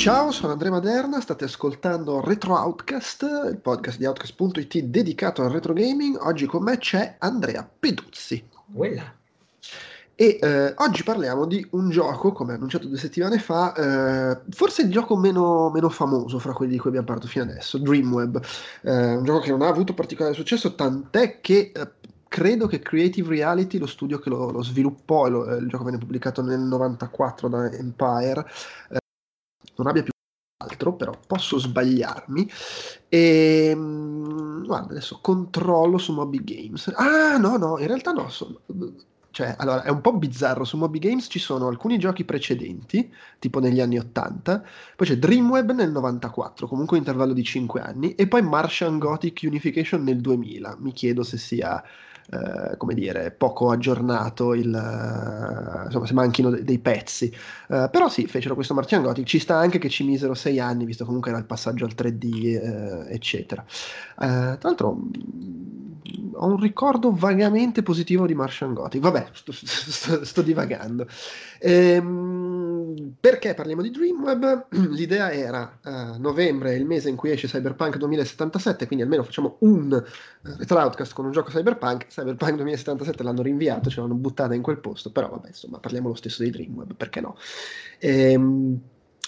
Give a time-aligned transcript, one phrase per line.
[0.00, 5.74] Ciao, sono Andrea Maderna, state ascoltando Retro Outcast, il podcast di Outcast.it dedicato al retro
[5.74, 6.16] gaming.
[6.22, 8.42] Oggi con me c'è Andrea Peduzzi.
[8.72, 9.14] Quella.
[10.14, 14.90] E eh, oggi parliamo di un gioco, come annunciato due settimane fa, eh, forse il
[14.90, 18.40] gioco meno, meno, famoso fra quelli di cui abbiamo parlato fino adesso, Dreamweb.
[18.80, 21.90] Eh, un gioco che non ha avuto particolare successo, tant'è che eh,
[22.26, 25.98] credo che Creative Reality, lo studio che lo, lo sviluppò, lo, eh, il gioco venne
[25.98, 28.46] pubblicato nel 94 da Empire,
[29.82, 30.12] non abbia più
[30.58, 32.50] altro, però posso sbagliarmi.
[33.08, 36.92] E ehm, guarda, adesso controllo su Moby Games.
[36.94, 38.28] Ah, no, no, in realtà no.
[38.28, 38.60] So,
[39.30, 40.64] cioè, allora, è un po' bizzarro.
[40.64, 44.62] Su Moby Games ci sono alcuni giochi precedenti, tipo negli anni 80,
[44.96, 49.40] poi c'è Dreamweb nel 94, comunque un intervallo di 5 anni, e poi Martian Gothic
[49.44, 50.76] Unification nel 2000.
[50.80, 51.82] Mi chiedo se sia
[52.30, 57.32] eh, come dire, poco aggiornato, il, uh, insomma, se manchino de- dei pezzi.
[57.68, 60.84] Uh, però sì, fecero questo Martian Gothic, ci sta anche che ci misero sei anni,
[60.84, 63.64] visto comunque era il passaggio al 3D, eccetera.
[64.16, 65.00] tra l'altro
[66.34, 69.00] ho un ricordo vagamente positivo di Martian Gothic.
[69.00, 71.06] Vabbè, sto, sto, sto divagando.
[71.58, 72.39] Ehm,
[73.20, 74.68] perché parliamo di Dreamweb?
[74.90, 79.92] L'idea era uh, novembre, il mese in cui esce Cyberpunk 2077, quindi almeno facciamo un
[79.92, 82.06] uh, retro con un gioco Cyberpunk.
[82.06, 86.14] Cyberpunk 2077 l'hanno rinviato, ce l'hanno buttata in quel posto, però vabbè, insomma, parliamo lo
[86.14, 87.36] stesso di Dreamweb, perché no?
[87.98, 88.80] Ehm,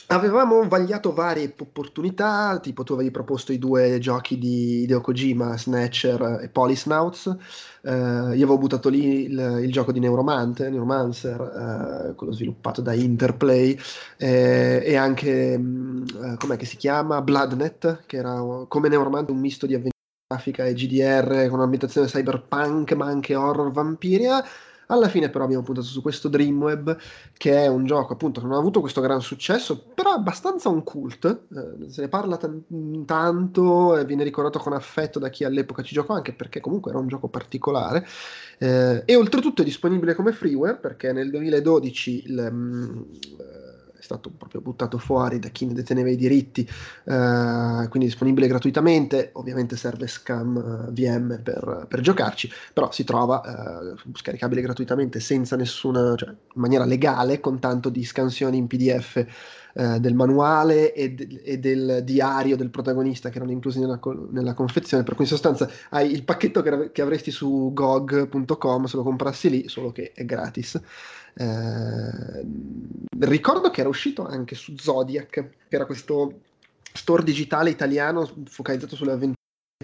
[0.09, 6.41] Avevamo vagliato varie opportunità, tipo tu avevi proposto i due giochi di Hideo Kojima, Snatcher
[6.43, 7.35] e Polysnauts,
[7.83, 12.93] eh, io avevo buttato lì il, il gioco di Neuromante, Neuromancer, eh, quello sviluppato da
[12.93, 13.79] Interplay,
[14.19, 19.33] eh, e anche, mh, mm, eh, com'è che si chiama, Bloodnet, che era come Neuromante
[19.33, 19.91] un misto di avventura
[20.33, 24.43] grafica e GDR con un'ambientazione cyberpunk ma anche horror vampiria
[24.87, 26.97] alla fine però abbiamo puntato su questo Dreamweb,
[27.37, 30.69] che è un gioco appunto che non ha avuto questo gran successo, però è abbastanza
[30.69, 35.45] un cult, eh, se ne parla t- tanto e viene ricordato con affetto da chi
[35.45, 38.07] all'epoca ci giocò, anche perché comunque era un gioco particolare.
[38.59, 42.49] Eh, e oltretutto è disponibile come freeware, perché nel 2012 il...
[42.51, 43.07] Um,
[44.03, 49.31] è stato proprio buttato fuori da chi ne deteneva i diritti, eh, quindi disponibile gratuitamente,
[49.35, 55.55] ovviamente serve Scam eh, VM per, per, giocarci, però si trova eh, scaricabile gratuitamente senza
[55.55, 59.25] nessuna, cioè in maniera legale, con tanto di scansioni in PDF
[59.75, 64.29] eh, del manuale e, de- e, del diario del protagonista che erano inclusi nella, co-
[64.33, 68.85] nella, confezione, per cui in sostanza hai il pacchetto che, av- che avresti su gog.com
[68.85, 70.81] se lo comprassi lì, solo che è gratis.
[71.35, 72.47] Eh,
[73.21, 76.41] ricordo che era uscito anche su Zodiac, che era questo
[76.93, 79.41] store digitale italiano focalizzato sulle avventure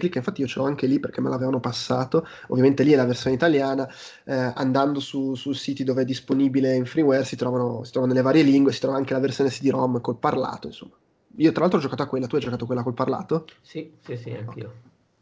[0.07, 3.05] che infatti io ce l'ho anche lì perché me l'avevano passato, ovviamente lì è la
[3.05, 3.85] versione italiana,
[4.23, 8.23] eh, andando su, su, siti dove è disponibile in freeware si trovano, si trovano nelle
[8.23, 10.93] varie lingue, si trova anche la versione CD-ROM col parlato, insomma.
[11.35, 13.45] Io tra l'altro ho giocato a quella, tu hai giocato a quella col parlato?
[13.61, 14.73] Sì, sì, sì, anch'io.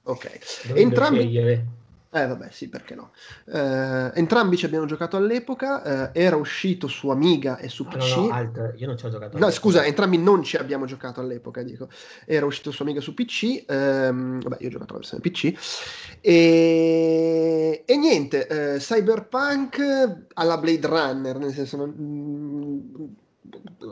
[0.03, 0.67] Ok.
[0.67, 1.19] Dove Entrambi...
[1.19, 1.65] Scegliere?
[2.09, 3.11] Eh vabbè, sì, perché no.
[3.45, 8.15] Eh, entrambi ci abbiamo giocato all'epoca, eh, era uscito su Amiga e su PC.
[8.15, 9.37] No, no, alt, io non ci ho giocato.
[9.37, 11.89] No, scusa, entrambi non ci abbiamo giocato all'epoca, dico.
[12.25, 16.17] Era uscito su Amiga e su PC, ehm, vabbè, io ho giocato la versione PC.
[16.21, 21.75] E, e niente, eh, Cyberpunk alla Blade Runner, nel senso...
[21.77, 23.15] Non,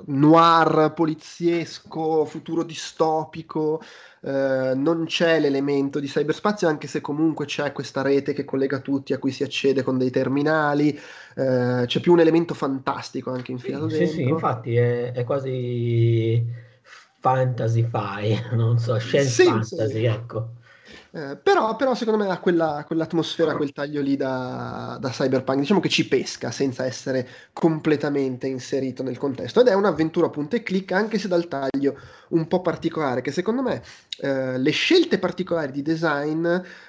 [0.07, 3.81] noir poliziesco, futuro distopico,
[4.21, 9.13] eh, non c'è l'elemento di cyberspazio, anche se comunque c'è questa rete che collega tutti
[9.13, 10.89] a cui si accede con dei terminali,
[11.35, 14.07] eh, c'è più un elemento fantastico anche infilato sì.
[14.07, 16.43] Sì, sì, infatti è, è quasi
[17.19, 20.05] fantasy fi, non so, science sì, fantasy, sì.
[20.05, 20.49] ecco.
[21.15, 25.79] Eh, però, però, secondo me ha quella, quell'atmosfera, quel taglio lì da, da, cyberpunk, diciamo
[25.79, 29.61] che ci pesca senza essere completamente inserito nel contesto.
[29.61, 31.97] Ed è un'avventura punta e clic anche se dal taglio
[32.29, 33.81] un po' particolare che secondo me
[34.19, 36.45] eh, le scelte particolari di design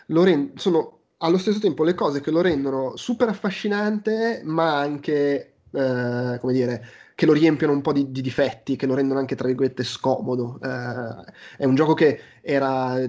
[0.06, 6.38] rend- sono allo stesso tempo le cose che lo rendono super affascinante ma anche eh,
[6.40, 6.84] come dire
[7.16, 10.60] che lo riempiono un po' di, di, difetti, che lo rendono anche, tra virgolette, scomodo.
[10.62, 13.00] Eh, è un gioco che era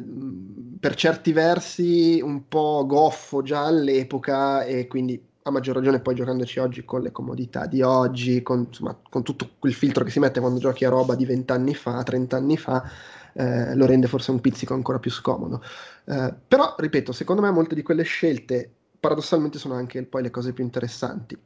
[0.79, 6.59] per certi versi un po' goffo già all'epoca e quindi a maggior ragione poi giocandoci
[6.59, 10.39] oggi con le comodità di oggi, con, insomma, con tutto quel filtro che si mette
[10.39, 12.89] quando giochi a roba di vent'anni fa, trent'anni fa,
[13.33, 15.61] eh, lo rende forse un pizzico ancora più scomodo.
[16.05, 20.53] Eh, però, ripeto, secondo me molte di quelle scelte paradossalmente sono anche poi le cose
[20.53, 21.37] più interessanti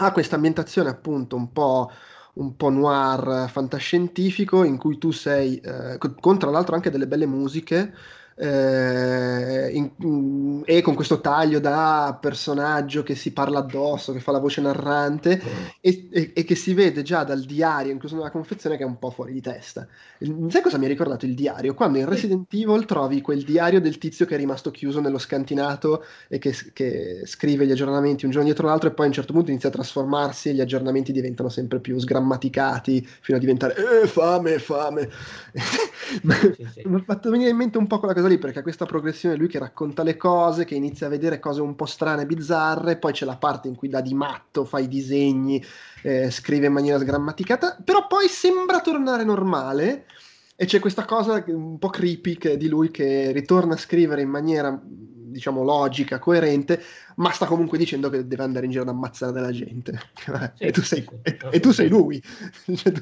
[0.00, 1.90] ha questa ambientazione appunto un po',
[2.34, 7.26] un po' noir fantascientifico in cui tu sei, eh, con tra l'altro anche delle belle
[7.26, 7.94] musiche,
[8.40, 14.30] eh, in, in, e con questo taglio da personaggio che si parla addosso, che fa
[14.30, 15.66] la voce narrante mm.
[15.80, 18.98] e, e, e, che si vede già dal diario, incluso nella confezione, che è un
[18.98, 19.88] po' fuori di testa.
[20.18, 21.74] Il, sai cosa mi ha ricordato il diario?
[21.74, 26.04] Quando in Resident Evil trovi quel diario del tizio che è rimasto chiuso nello scantinato
[26.28, 29.32] e che, che scrive gli aggiornamenti un giorno dietro l'altro e poi a un certo
[29.32, 34.06] punto inizia a trasformarsi e gli aggiornamenti diventano sempre più sgrammaticati fino a diventare eh,
[34.06, 35.08] fame, fame.
[36.22, 39.48] mi ha fatto venire in mente un po' quella cosa lì perché questa progressione lui
[39.48, 43.24] che racconta le cose, che inizia a vedere cose un po' strane, bizzarre, poi c'è
[43.24, 45.62] la parte in cui da di matto fa i disegni,
[46.02, 50.06] eh, scrive in maniera sgrammaticata, però poi sembra tornare normale
[50.54, 54.80] e c'è questa cosa un po' creepy di lui che ritorna a scrivere in maniera
[55.30, 56.80] diciamo logica, coerente,
[57.16, 59.98] ma sta comunque dicendo che deve andare in giro ad ammazzare della gente.
[60.58, 62.22] Sì, e, tu sei, sì, e, e, tu sei, lui.
[62.74, 62.92] Cioè,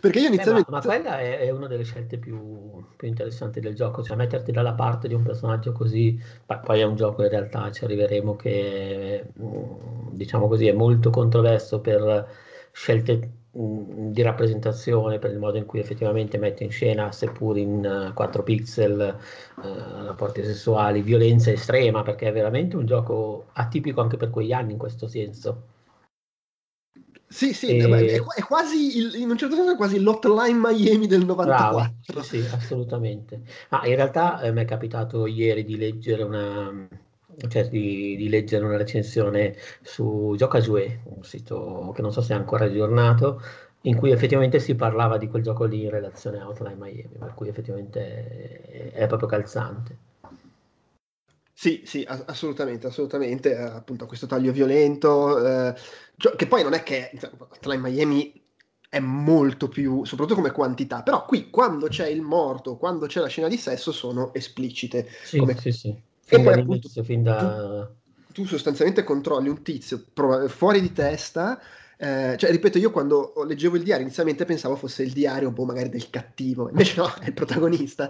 [0.00, 0.70] perché io inizialmente...
[0.70, 4.52] Ma, ma, quella è, è, una delle scelte più, più, interessanti del gioco, cioè metterti
[4.52, 9.32] dalla parte di un personaggio così, poi è un gioco in realtà, ci arriveremo che,
[9.40, 12.28] mm, diciamo così, è molto controverso per
[12.72, 18.12] scelte di rappresentazione per il modo in cui effettivamente mette in scena, seppur in uh,
[18.12, 19.16] 4 pixel,
[19.56, 24.72] uh, rapporti sessuali, violenza estrema, perché è veramente un gioco atipico anche per quegli anni
[24.72, 25.68] in questo senso.
[27.28, 28.22] Sì, sì, e...
[28.36, 31.44] è, quasi, il, in un certo senso è quasi l'hotline Miami del 94.
[31.44, 33.42] Bravo, sì, sì, assolutamente.
[33.70, 36.88] Ah, in realtà eh, mi è capitato ieri di leggere una,
[37.48, 42.32] cioè di, di, leggere una recensione su Gioca Jouet, un sito che non so se
[42.32, 43.40] è ancora aggiornato,
[43.82, 47.34] in cui effettivamente si parlava di quel gioco lì in relazione a Outline Miami, per
[47.34, 49.98] cui effettivamente è, è proprio calzante.
[51.56, 55.74] Sì, sì, assolutamente, assolutamente, eh, appunto questo taglio violento, eh,
[56.36, 58.42] che poi non è che Outline Miami
[58.88, 63.28] è molto più, soprattutto come quantità, però qui quando c'è il morto, quando c'è la
[63.28, 65.08] scena di sesso sono esplicite.
[65.22, 65.56] Sì, come...
[65.56, 67.86] sì, sì Fin e poi appunto fin da...
[68.32, 70.04] tu, tu, sostanzialmente controlli un tizio
[70.48, 71.60] fuori di testa
[71.96, 75.88] eh, cioè, ripeto, io quando leggevo il diario inizialmente pensavo fosse il diario, boh, magari
[75.88, 78.08] del cattivo, invece no, è il protagonista.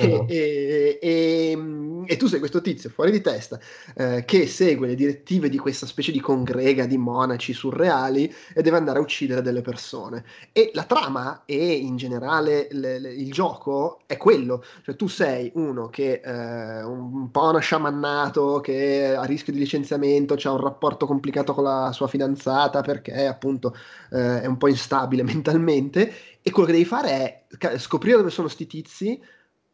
[0.00, 0.26] Uh-huh.
[0.28, 1.58] E, e,
[2.06, 3.58] e, tu sei questo tizio fuori di testa
[3.96, 8.76] eh, che segue le direttive di questa specie di congrega di monaci surreali e deve
[8.76, 10.24] andare a uccidere delle persone.
[10.52, 15.50] E la trama e in generale le, le, il gioco è quello, cioè tu sei
[15.54, 21.06] uno che eh, un po' una sciamannato, che a rischio di licenziamento, ha un rapporto
[21.06, 23.74] complicato con la sua fidanzata perché appunto
[24.10, 26.12] eh, è un po' instabile mentalmente
[26.42, 29.20] e quello che devi fare è scoprire dove sono sti tizi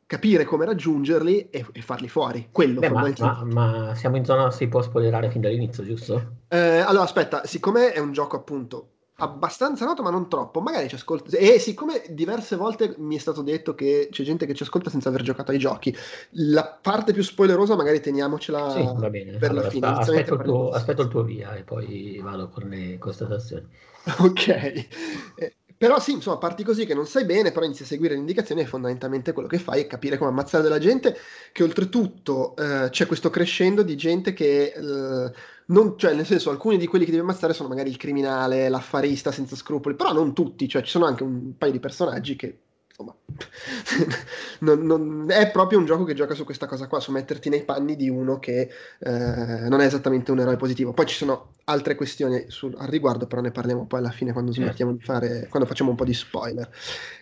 [0.06, 2.48] capire come raggiungerli e, e farli fuori.
[2.50, 6.38] Quello Beh, ma, ma, ma, siamo in zona, si può spoilerare fin dall'inizio, giusto?
[6.48, 8.88] Eh, allora, aspetta, siccome è un gioco appunto
[9.20, 11.36] abbastanza noto, ma non troppo, magari ci ascolta.
[11.36, 15.08] E siccome diverse volte mi è stato detto che c'è gente che ci ascolta senza
[15.08, 15.94] aver giocato ai giochi,
[16.30, 19.36] la parte più spoilerosa magari teniamocela sì, va bene.
[19.38, 19.86] per allora, la fine.
[19.86, 23.66] Aspetto il, tuo, aspetto il, tuo, via e poi vado con le constatazioni.
[24.20, 24.48] Ok.
[25.36, 28.20] Eh, però sì, insomma, parti così che non sai bene, però inizi a seguire le
[28.20, 31.16] indicazioni e fondamentalmente quello che fai è capire come ammazzare della gente,
[31.52, 35.32] che oltretutto eh, c'è questo crescendo di gente che, eh,
[35.70, 39.32] non, cioè nel senso, alcuni di quelli che devi ammazzare sono magari il criminale, l'affarista
[39.32, 42.58] senza scrupoli, però non tutti, cioè ci sono anche un paio di personaggi che
[42.90, 43.14] insomma,
[44.60, 47.64] non, non, è proprio un gioco che gioca su questa cosa qua, su metterti nei
[47.64, 49.10] panni di uno che eh,
[49.68, 50.92] non è esattamente un eroe positivo.
[50.92, 54.52] Poi ci sono altre questioni sul, al riguardo, però ne parliamo poi alla fine quando
[54.52, 56.68] smettiamo di fare, quando facciamo un po' di spoiler.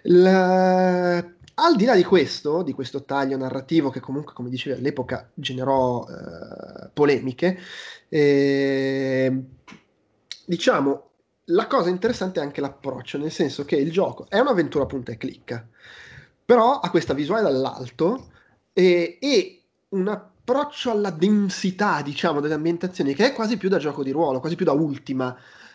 [0.05, 1.25] La,
[1.61, 6.07] al di là di questo, di questo taglio narrativo che comunque, come dicevi, all'epoca generò
[6.07, 7.59] eh, polemiche,
[8.09, 9.45] eh,
[10.45, 11.11] diciamo
[11.50, 15.17] la cosa interessante è anche l'approccio, nel senso che il gioco è un'avventura punta e
[15.17, 15.67] clicca,
[16.45, 18.29] però ha questa visuale dall'alto
[18.73, 24.03] e, e un approccio alla densità, diciamo, delle ambientazioni che è quasi più da gioco
[24.03, 25.35] di ruolo, quasi più da ultima,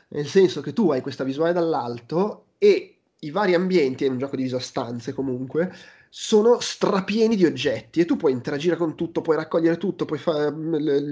[0.10, 2.93] nel senso che tu hai questa visuale dall'alto e
[3.26, 5.72] i vari ambienti, è un gioco diviso a stanze comunque,
[6.16, 10.54] sono strapieni di oggetti e tu puoi interagire con tutto, puoi raccogliere tutto, puoi fare,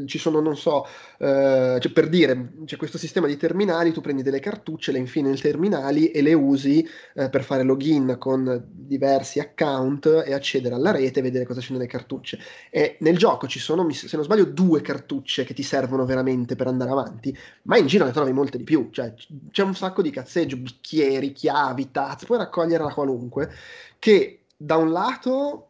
[0.05, 0.86] ci sono, non so,
[1.17, 5.29] eh, cioè per dire, c'è questo sistema di terminali, tu prendi delle cartucce, le infili
[5.29, 10.91] nei terminali e le usi eh, per fare login con diversi account e accedere alla
[10.91, 12.38] rete e vedere cosa c'è nelle cartucce.
[12.70, 16.67] E nel gioco ci sono, se non sbaglio, due cartucce che ti servono veramente per
[16.67, 19.15] andare avanti, ma in giro ne trovi molte di più, cioè
[19.50, 23.51] c'è un sacco di cazzeggio, bicchieri, chiavi, tazze, puoi raccogliere qualunque,
[23.98, 25.68] che da un lato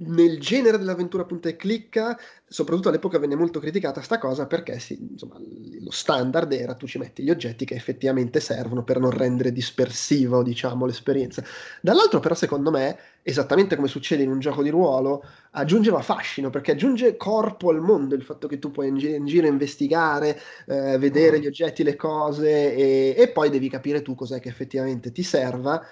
[0.00, 4.96] nel genere dell'avventura punta e clicca, soprattutto all'epoca venne molto criticata sta cosa perché sì,
[5.10, 9.52] insomma, lo standard era tu ci metti gli oggetti che effettivamente servono per non rendere
[9.52, 11.44] dispersivo, diciamo, l'esperienza.
[11.82, 16.70] Dall'altro però secondo me, esattamente come succede in un gioco di ruolo, aggiungeva fascino perché
[16.72, 20.96] aggiunge corpo al mondo il fatto che tu puoi in, gi- in giro investigare, eh,
[20.96, 25.22] vedere gli oggetti, le cose e, e poi devi capire tu cos'è che effettivamente ti
[25.22, 25.84] serva.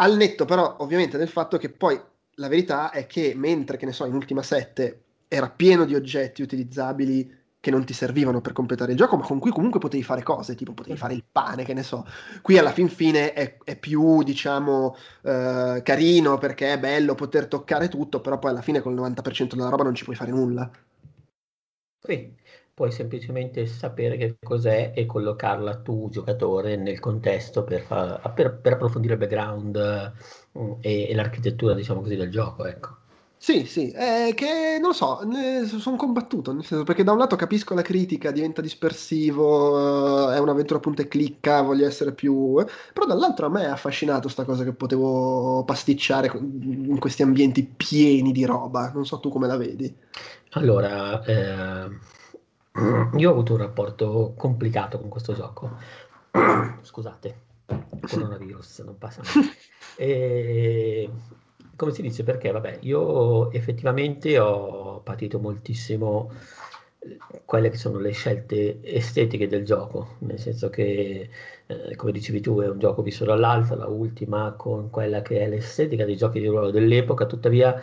[0.00, 2.00] Al netto però ovviamente del fatto che poi
[2.34, 6.40] la verità è che mentre, che ne so, in Ultima 7 era pieno di oggetti
[6.42, 10.22] utilizzabili che non ti servivano per completare il gioco, ma con cui comunque potevi fare
[10.22, 12.06] cose, tipo potevi fare il pane, che ne so.
[12.40, 17.88] Qui alla fin fine è, è più, diciamo, eh, carino perché è bello poter toccare
[17.88, 20.70] tutto, però poi alla fine con il 90% della roba non ci puoi fare nulla.
[22.00, 22.34] Sì,
[22.78, 28.74] puoi semplicemente sapere che cos'è e collocarla tu, giocatore, nel contesto per, fa- per, per
[28.74, 30.12] approfondire il background
[30.52, 32.96] uh, e, e, l'architettura, diciamo così, del gioco, ecco.
[33.36, 35.20] Sì, sì, è che non lo so,
[35.80, 40.78] sono combattuto, nel senso perché da un lato capisco la critica, diventa dispersivo, è un'avventura
[40.78, 42.64] punta e clicca, voglio essere più...
[42.92, 48.30] però dall'altro a me è affascinato sta cosa che potevo pasticciare in questi ambienti pieni
[48.30, 49.92] di roba, non so tu come la vedi.
[50.52, 52.16] Allora, eh,
[53.16, 55.76] io ho avuto un rapporto complicato con questo gioco,
[56.82, 57.40] scusate,
[58.00, 59.50] coronavirus, non passa mai.
[60.00, 61.10] E
[61.78, 62.24] come si dice?
[62.24, 66.32] Perché, vabbè, io effettivamente ho patito moltissimo
[66.98, 71.30] eh, quelle che sono le scelte estetiche del gioco, nel senso che,
[71.66, 75.48] eh, come dicevi tu, è un gioco visto dall'alto, la ultima con quella che è
[75.48, 77.80] l'estetica dei giochi di ruolo dell'epoca, tuttavia,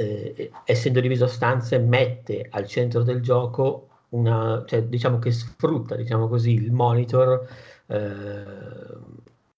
[0.00, 5.94] eh, essendo diviso a stanze, mette al centro del gioco una, cioè, diciamo che sfrutta,
[5.94, 7.46] diciamo così, il monitor
[7.86, 7.98] eh,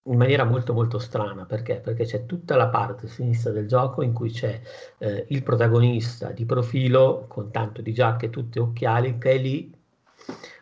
[0.05, 1.77] in maniera molto molto strana perché?
[1.77, 4.61] Perché c'è tutta la parte sinistra del gioco in cui c'è
[4.99, 9.73] eh, il protagonista di profilo con tanto di giacche, tutte occhiali, che è lì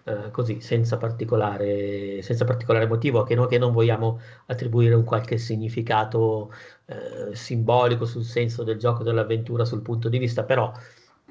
[0.05, 5.39] eh, così senza particolare, senza particolare motivo, che noi che non vogliamo attribuire un qualche
[5.39, 6.53] significato
[6.87, 10.73] eh, simbolico sul senso del gioco, dell'avventura, sul punto di vista, però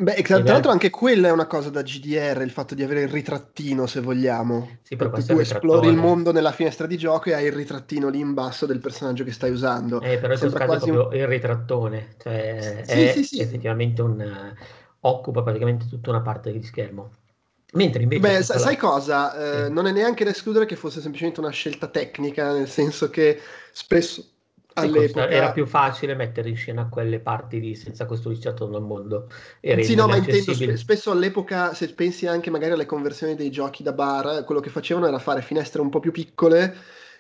[0.02, 3.10] Beh, tra l'altro anche quella è una cosa da GDR, il fatto di avere il
[3.10, 4.78] ritrattino, se vogliamo.
[4.82, 8.20] Sì, però tu esplori il mondo nella finestra di gioco e hai il ritrattino lì
[8.20, 10.00] in basso del personaggio che stai usando.
[10.00, 13.40] Eh, però in questo caso è proprio il ritrattone, cioè sì, è sì, sì.
[13.42, 14.54] effettivamente un...
[15.02, 17.12] occupa praticamente tutta una parte di schermo.
[17.74, 18.22] Mentre invece...
[18.22, 18.80] Beh, sai la...
[18.80, 19.66] cosa?
[19.66, 23.40] Eh, non è neanche da escludere che fosse semplicemente una scelta tecnica, nel senso che
[23.72, 24.26] spesso
[24.74, 29.28] all'epoca era più facile mettere in scena quelle parti lì senza costruirci attorno al mondo
[29.82, 33.92] sì no ma intendo spesso all'epoca se pensi anche magari alle conversioni dei giochi da
[33.92, 36.76] bar quello che facevano era fare finestre un po' più piccole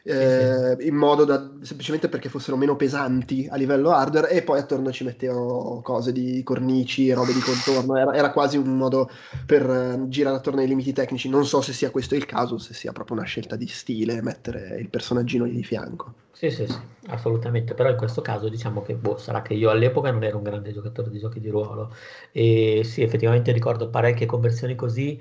[0.09, 4.91] eh, in modo da semplicemente perché fossero meno pesanti a livello hardware e poi attorno
[4.91, 7.95] ci mettevano cose di cornici e robe di contorno.
[7.95, 9.09] Era, era quasi un modo
[9.45, 11.29] per uh, girare attorno ai limiti tecnici.
[11.29, 14.77] Non so se sia questo il caso se sia proprio una scelta di stile mettere
[14.79, 16.13] il personaggino lì di fianco.
[16.31, 17.75] Sì sì sì assolutamente.
[17.75, 20.73] Però in questo caso diciamo che boh, sarà che io all'epoca non ero un grande
[20.73, 21.93] giocatore di giochi di ruolo.
[22.31, 25.19] E sì effettivamente ricordo parecchie conversioni così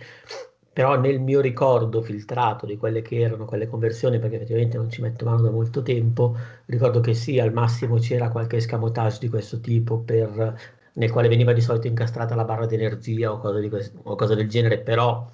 [0.79, 5.01] però nel mio ricordo filtrato di quelle che erano quelle conversioni, perché effettivamente non ci
[5.01, 9.59] metto mano da molto tempo, ricordo che sì, al massimo c'era qualche escamotage di questo
[9.59, 10.57] tipo per,
[10.93, 14.37] nel quale veniva di solito incastrata la barra di energia o cose, questo, o cose
[14.37, 15.29] del genere, però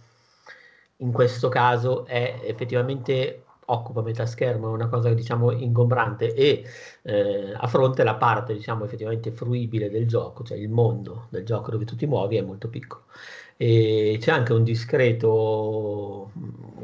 [0.97, 6.65] in questo caso è effettivamente occupa metà schermo, è una cosa diciamo ingombrante e
[7.03, 11.71] eh, a fronte la parte diciamo effettivamente fruibile del gioco, cioè il mondo del gioco
[11.71, 13.03] dove tu ti muovi è molto piccolo
[13.57, 16.31] e c'è anche un discreto,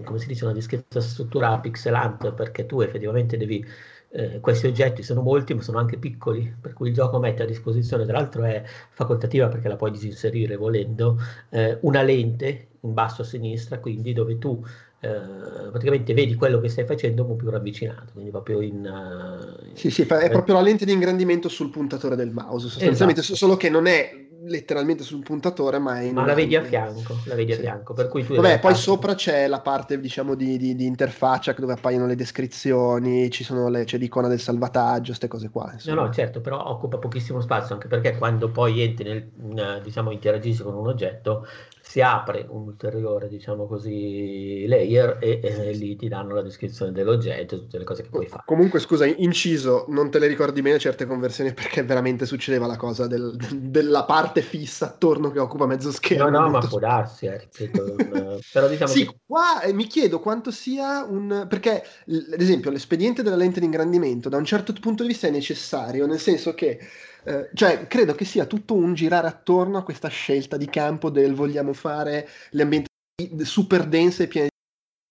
[0.04, 3.64] come si dice, una discreta struttura pixelante perché tu effettivamente devi,
[4.12, 7.46] eh, questi oggetti sono molti ma sono anche piccoli, per cui il gioco mette a
[7.46, 11.18] disposizione, tra l'altro è facoltativa perché la puoi disinserire volendo,
[11.50, 14.64] eh, una lente in basso a sinistra, quindi dove tu
[15.00, 18.84] eh, praticamente vedi quello che stai facendo un po' più ravvicinato, quindi proprio in...
[18.86, 23.36] Uh, sì, sì, è proprio la lente di ingrandimento sul puntatore del mouse, sostanzialmente, esatto.
[23.36, 27.52] solo che non è letteralmente sul puntatore, ma, ma la vedi a fianco, la vedi
[27.52, 27.58] sì.
[27.58, 30.86] a fianco, per cui tu Vabbè, poi sopra c'è la parte, diciamo, di, di, di,
[30.86, 35.70] interfaccia dove appaiono le descrizioni, ci sono le, c'è l'icona del salvataggio, queste cose qua.
[35.72, 36.00] Insomma.
[36.00, 40.62] No, no, certo, però occupa pochissimo spazio, anche perché quando poi entri nel, diciamo, interagisci
[40.62, 41.46] con un oggetto,
[41.90, 47.56] si apre un ulteriore, diciamo così, layer e, e, lì ti danno la descrizione dell'oggetto
[47.56, 48.44] e tutte le cose che puoi fare.
[48.46, 53.08] Comunque, scusa, inciso, non te le ricordi bene certe conversioni perché veramente succedeva la cosa
[53.08, 56.30] del, della parte fissa attorno che occupa mezzo schermo.
[56.30, 57.96] No, no, ma può darsi, eh, ripeto.
[58.52, 59.16] però diciamo sì, che...
[59.26, 61.46] qua eh, mi chiedo quanto sia un...
[61.48, 65.30] perché, ad esempio, l'espediente della lente di ingrandimento da un certo punto di vista è
[65.30, 66.78] necessario, nel senso che
[67.24, 71.34] eh, cioè, credo che sia tutto un girare attorno a questa scelta di campo del
[71.34, 74.48] vogliamo fare le ambientazioni super dense e piene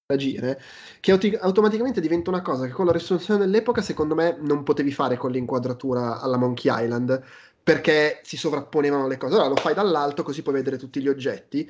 [0.07, 0.61] di agire,
[0.99, 4.91] che auti- automaticamente diventa una cosa che con la risoluzione dell'epoca secondo me non potevi
[4.91, 7.21] fare con l'inquadratura alla Monkey Island,
[7.63, 9.35] perché si sovrapponevano le cose.
[9.35, 11.69] Allora lo fai dall'alto così puoi vedere tutti gli oggetti,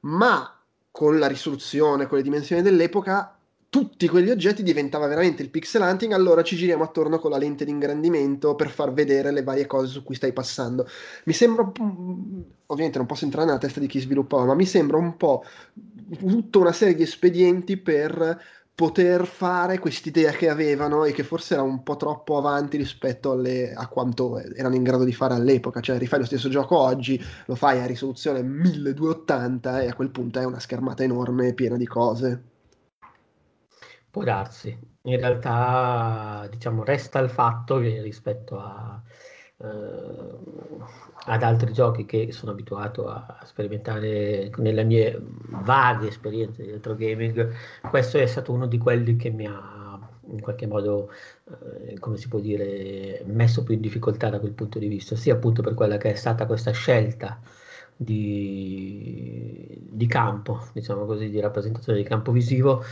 [0.00, 0.54] ma
[0.90, 3.39] con la risoluzione, con le dimensioni dell'epoca,
[3.70, 7.64] tutti quegli oggetti diventava veramente il pixel hunting, allora ci giriamo attorno con la lente
[7.64, 10.86] di ingrandimento per far vedere le varie cose su cui stai passando.
[11.24, 11.62] Mi sembra,
[12.66, 15.44] ovviamente non posso entrare nella testa di chi sviluppava, ma mi sembra un po'
[16.18, 18.42] tutta una serie di espedienti per
[18.74, 23.72] poter fare quest'idea che avevano e che forse era un po' troppo avanti rispetto alle,
[23.72, 25.80] a quanto erano in grado di fare all'epoca.
[25.80, 30.40] Cioè, rifai lo stesso gioco oggi, lo fai a risoluzione 1280 e a quel punto
[30.40, 32.49] è una schermata enorme piena di cose.
[34.10, 34.76] Può darsi.
[35.02, 39.00] In realtà, diciamo, resta il fatto che rispetto a,
[39.58, 39.66] eh,
[41.26, 45.18] ad altri giochi che sono abituato a sperimentare nelle mie
[45.62, 47.52] vaghe esperienze di retro gaming,
[47.88, 49.98] questo è stato uno di quelli che mi ha
[50.30, 51.10] in qualche modo,
[51.86, 55.34] eh, come si può dire, messo più in difficoltà da quel punto di vista, sia
[55.34, 57.40] appunto per quella che è stata questa scelta
[57.96, 62.82] di, di campo, diciamo così, di rappresentazione di campo visivo,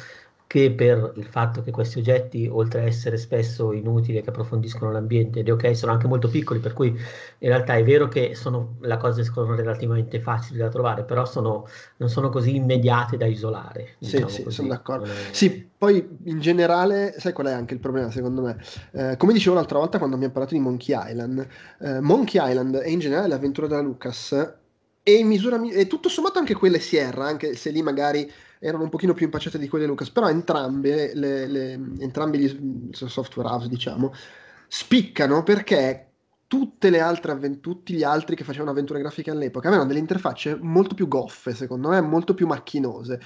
[0.49, 4.91] che per il fatto che questi oggetti, oltre a essere spesso inutili e che approfondiscono
[4.91, 8.77] l'ambiente, ed ok, sono anche molto piccoli, per cui in realtà è vero che sono,
[8.81, 13.97] la cosa sono relativamente facili da trovare, però sono, non sono così immediate da isolare.
[13.99, 15.05] Diciamo sì, sì, sono d'accordo.
[15.05, 15.33] È...
[15.33, 18.57] Sì, poi in generale, sai qual è anche il problema secondo me?
[18.93, 21.47] Eh, come dicevo l'altra volta quando abbiamo parlato di Monkey Island,
[21.81, 24.33] eh, Monkey Island e in generale l'avventura della Lucas
[25.03, 28.89] e in misura e tutto sommato anche quelle Sierra, anche se lì magari erano un
[28.89, 34.13] pochino più impacciate di quelle Lucas, però entrambe, le, le, entrambi gli software house, diciamo,
[34.67, 36.09] spiccano perché
[36.47, 40.57] tutte le altre avventure, tutti gli altri che facevano avventure grafiche all'epoca avevano delle interfacce
[40.61, 43.21] molto più goffe, secondo me, molto più macchinose.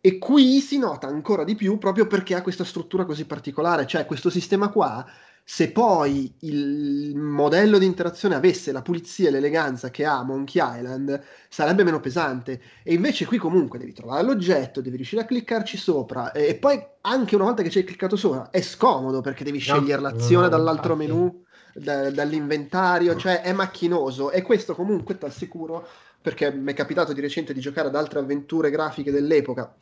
[0.00, 4.06] E qui si nota ancora di più proprio perché ha questa struttura così particolare, cioè
[4.06, 5.06] questo sistema qua
[5.44, 11.20] se poi il modello di interazione avesse la pulizia e l'eleganza che ha Monkey Island,
[11.48, 12.60] sarebbe meno pesante.
[12.84, 17.34] E invece qui comunque devi trovare l'oggetto, devi riuscire a cliccarci sopra e, poi anche
[17.34, 20.50] una volta che ci hai cliccato sopra è scomodo perché devi scegliere no, l'azione no,
[20.50, 21.10] dall'altro infatti.
[21.10, 25.86] menu, da, dall'inventario, cioè è macchinoso e questo comunque ti assicuro
[26.22, 29.74] perché mi è capitato di recente di giocare ad altre avventure grafiche dell'epoca,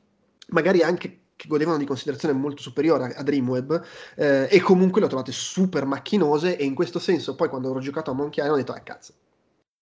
[0.48, 3.80] magari anche che godevano di considerazione molto superiore a Dreamweb
[4.16, 7.78] eh, e comunque le ho trovate super macchinose e in questo senso poi quando ho
[7.78, 9.12] giocato a Monkey Island ho detto ah cazzo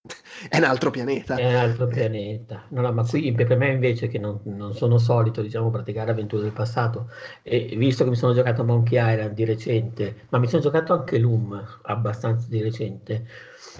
[0.51, 1.35] è un altro pianeta.
[1.35, 2.65] È un altro pianeta.
[2.69, 6.43] No, no, ma qui per me invece che non, non, sono solito diciamo praticare avventure
[6.43, 7.11] del passato
[7.43, 10.93] e visto che mi sono giocato a Monkey Island di recente ma mi sono giocato
[10.93, 13.27] anche Loom abbastanza di recente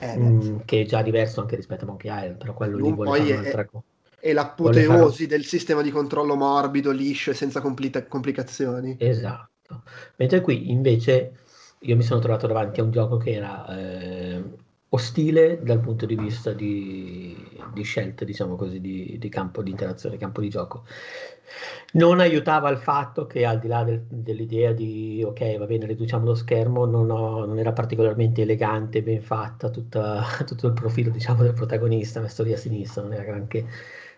[0.01, 2.95] eh, mh, che è già diverso anche rispetto a Monkey Island però quello Loom lì
[2.95, 3.85] vuole fare un'altra cosa
[4.27, 8.97] e l'apoteosi del sistema di controllo morbido, liscio e senza compli- complicazioni.
[8.99, 9.83] Esatto.
[10.17, 11.33] Mentre qui invece
[11.81, 14.43] io mi sono trovato davanti a un gioco che era eh,
[14.89, 17.37] ostile dal punto di vista di,
[17.73, 20.85] di scelte, diciamo così, di, di, campo di interazione, campo di gioco.
[21.93, 26.25] Non aiutava il fatto che al di là del, dell'idea di ok, va bene, riduciamo
[26.25, 31.45] lo schermo, non, ho, non era particolarmente elegante, ben fatta tutta, tutto il profilo diciamo,
[31.45, 33.67] del protagonista, messo lì a sinistra, non era granché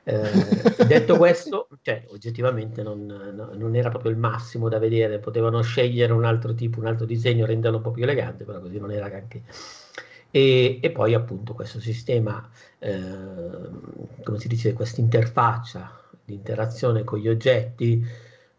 [0.08, 5.60] eh, detto questo, cioè, oggettivamente non, no, non, era proprio il massimo da vedere, potevano
[5.60, 8.90] scegliere un altro tipo, un altro disegno, renderlo un po' più elegante, però così non
[8.90, 9.42] era anche...
[10.30, 12.98] E, e poi appunto questo sistema, eh,
[14.24, 18.02] come si dice, questa interfaccia di interazione con gli oggetti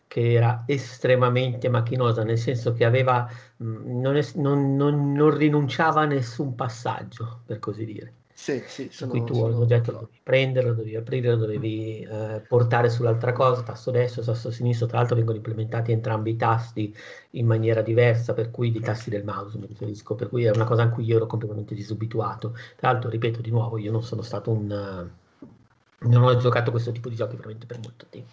[0.07, 6.05] che era estremamente macchinosa, nel senso che aveva, mh, non, es- non, non rinunciava a
[6.05, 8.13] nessun passaggio, per così dire.
[8.39, 9.49] Sì, sì, sono, cui tu sono...
[9.49, 14.23] l'oggetto lo dovevi prendere, lo dovevi aprire, lo dovevi eh, portare sull'altra cosa, tasto destro,
[14.23, 16.95] tasto sinistro, tra l'altro vengono implementati entrambi i tasti
[17.31, 20.63] in maniera diversa, per cui i tasti del mouse mi riferisco, per cui è una
[20.63, 22.55] cosa in cui io ero completamente disabituato.
[22.77, 24.67] Tra l'altro, ripeto di nuovo, io non sono stato un...
[25.99, 28.31] non ho giocato questo tipo di giochi veramente per molto tempo.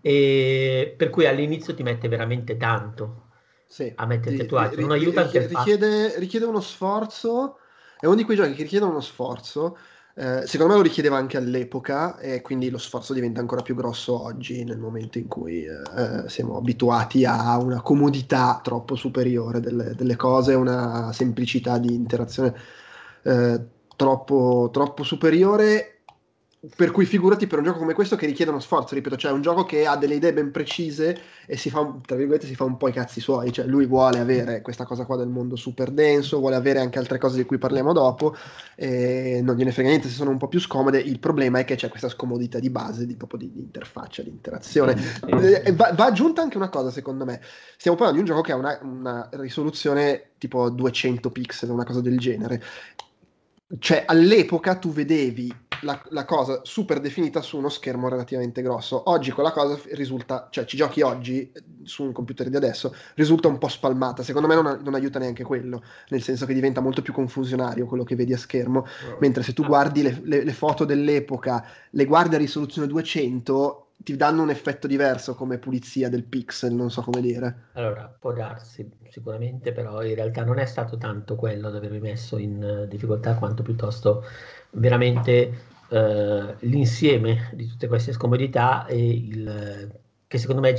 [0.00, 3.24] E per cui all'inizio ti mette veramente tanto
[3.66, 7.58] sì, a metterti a tuo agio, non aiuta anche richiede, richiede uno sforzo
[8.02, 9.78] è uno di quei giochi che richiedono uno sforzo.
[10.14, 14.20] Eh, secondo me lo richiedeva anche all'epoca e quindi lo sforzo diventa ancora più grosso
[14.24, 20.16] oggi nel momento in cui eh, siamo abituati a una comodità troppo superiore delle, delle
[20.16, 22.52] cose, una semplicità di interazione
[23.22, 23.60] eh,
[23.94, 25.91] troppo, troppo superiore
[26.76, 29.42] per cui figurati per un gioco come questo che richiede uno sforzo, ripeto, cioè un
[29.42, 32.76] gioco che ha delle idee ben precise e si fa, tra virgolette, si fa un
[32.76, 36.38] po' i cazzi suoi, cioè lui vuole avere questa cosa qua del mondo super denso,
[36.38, 38.36] vuole avere anche altre cose di cui parliamo dopo,
[38.76, 41.74] e non gliene frega niente se sono un po' più scomode, il problema è che
[41.74, 44.94] c'è questa scomodità di base, di, proprio di, di interfaccia, di interazione.
[45.64, 47.40] Eh, va, va, aggiunta anche una cosa secondo me,
[47.76, 52.00] stiamo parlando di un gioco che ha una, una risoluzione tipo 200 pixel, una cosa
[52.00, 52.62] del genere,
[53.78, 59.10] cioè all'epoca tu vedevi la, la, cosa super definita su uno schermo relativamente grosso.
[59.10, 61.50] Oggi quella cosa risulta, cioè ci giochi oggi
[61.82, 64.22] su un computer di adesso, risulta un po' spalmata.
[64.22, 68.04] Secondo me non, non aiuta neanche quello, nel senso che diventa molto più confusionario quello
[68.04, 68.80] che vedi a schermo.
[68.80, 69.16] Oh.
[69.20, 74.16] Mentre se tu guardi le, le, le foto dell'epoca, le guardi a risoluzione 200 ti
[74.16, 77.68] danno un effetto diverso come pulizia del pixel, non so come dire.
[77.72, 82.38] Allora, può darsi sicuramente, però in realtà non è stato tanto quello ad avermi messo
[82.38, 84.24] in uh, difficoltà quanto piuttosto
[84.72, 85.52] veramente
[85.88, 90.76] uh, l'insieme di tutte queste scomodità e il che secondo me è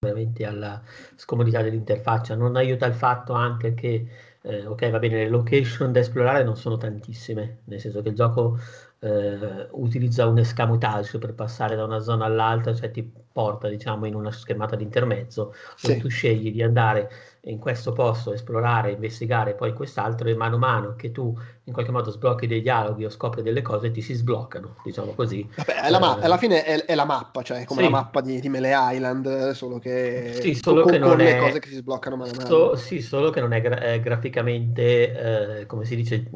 [0.00, 0.82] veramente alla
[1.16, 2.34] scomodità dell'interfaccia.
[2.34, 4.08] Non aiuta il fatto anche che
[4.42, 8.14] eh, ok, va bene, le location da esplorare non sono tantissime, nel senso che il
[8.14, 8.58] gioco
[9.00, 14.14] eh, utilizza un escamotage per passare da una zona all'altra, cioè ti porta diciamo in
[14.14, 15.96] una schermata di intermezzo, sì.
[15.98, 17.10] tu scegli di andare
[17.44, 21.34] in questo posto, esplorare, investigare, poi quest'altro e mano a mano che tu
[21.64, 25.48] in qualche modo sblocchi dei dialoghi o scopri delle cose ti si sbloccano, diciamo così.
[25.56, 27.90] Vabbè, è ma- eh, alla fine è, è, la mappa, cioè è come sì.
[27.90, 31.32] la mappa di, di Melee Island, solo che, sì, solo con, che non è...
[31.32, 32.46] le cose che si sbloccano mano a mano.
[32.46, 36.28] So, sì, solo che non è, gra- è graficamente, eh, come si dice,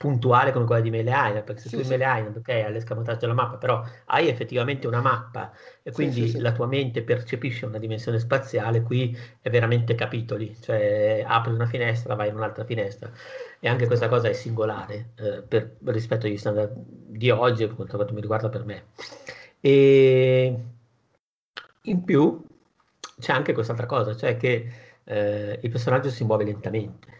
[0.00, 1.90] puntuale come quella di Melee Island, perché se sì, tu in sì.
[1.90, 6.38] Melee Island, ok, hai l'escamotaggio della mappa, però hai effettivamente una mappa e quindi sì,
[6.38, 12.14] la tua mente percepisce una dimensione spaziale, qui è veramente capitoli, cioè apri una finestra,
[12.14, 13.10] vai in un'altra finestra
[13.60, 18.14] e anche questa cosa è singolare eh, per, rispetto agli standard di oggi, per quanto
[18.14, 18.84] mi riguarda per me.
[19.60, 20.64] E
[21.82, 22.42] in più
[23.18, 24.66] c'è anche quest'altra cosa, cioè che
[25.04, 27.18] eh, il personaggio si muove lentamente.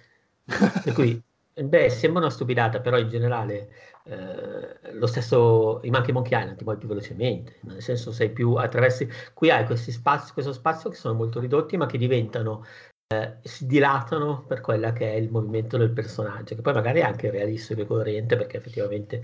[0.83, 1.23] per cui
[1.63, 3.71] Beh, sembra una stupidata, però in generale
[4.05, 8.55] eh, lo stesso, in anche Monkey Island ti muovi più velocemente, nel senso sei più
[8.55, 12.65] attraversi, qui hai questi spazi, questo spazio che sono molto ridotti ma che diventano,
[13.09, 17.03] eh, si dilatano per quella che è il movimento del personaggio, che poi magari è
[17.03, 19.23] anche realistico e coerente perché effettivamente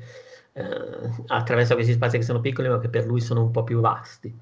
[0.53, 0.65] eh,
[1.29, 4.35] attraversa questi spazi che sono piccoli ma che per lui sono un po' più vasti.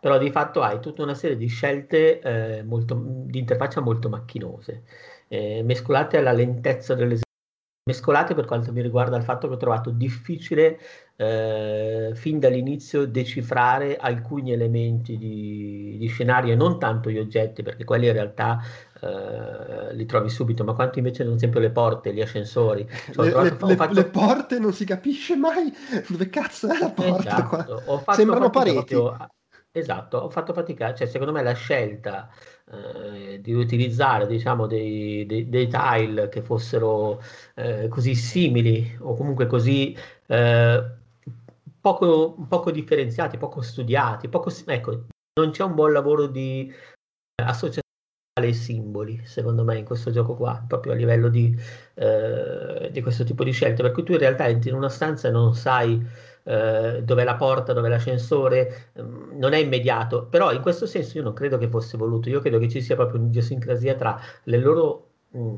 [0.00, 2.94] Però di fatto hai tutta una serie di scelte eh, molto,
[3.24, 4.84] di interfaccia molto macchinose
[5.28, 7.24] eh, mescolate alla lentezza dell'esecuzione,
[7.86, 10.80] mescolate per quanto mi riguarda il fatto che ho trovato difficile
[11.14, 17.84] eh, fin dall'inizio decifrare alcuni elementi di, di, scenario e non tanto gli oggetti, perché
[17.84, 18.60] quelli in realtà
[19.00, 22.84] eh, li trovi subito, ma quanto invece ad esempio le porte, gli ascensori.
[23.12, 23.94] Cioè, le, trovato, le, fatto...
[23.94, 25.72] le, porte non si capisce mai
[26.08, 27.36] dove cazzo è la porta.
[27.36, 28.04] Esatto.
[28.12, 28.94] Sembrano pareti.
[28.94, 29.28] Proprio,
[29.78, 32.30] esatto, ho fatto fatica, cioè secondo me la scelta
[32.70, 37.22] eh, di utilizzare diciamo, dei, dei, dei, tile che fossero
[37.54, 40.84] eh, così simili o comunque così eh,
[41.80, 45.06] poco, poco, differenziati, poco studiati, poco, ecco,
[45.40, 46.72] non c'è un buon lavoro di
[47.42, 47.84] associazione
[48.40, 51.56] ai simboli, secondo me, in questo gioco qua, proprio a livello di,
[51.94, 55.28] eh, di questo tipo di scelte, per cui tu in realtà entri in una stanza
[55.28, 56.04] e non sai
[56.46, 61.24] eh, dov'è la porta, dov'è l'ascensore, ehm, non è immediato, però in questo senso io
[61.24, 65.08] non credo che fosse voluto, io credo che ci sia proprio un'idiosincrasia tra le loro,
[65.30, 65.54] mh,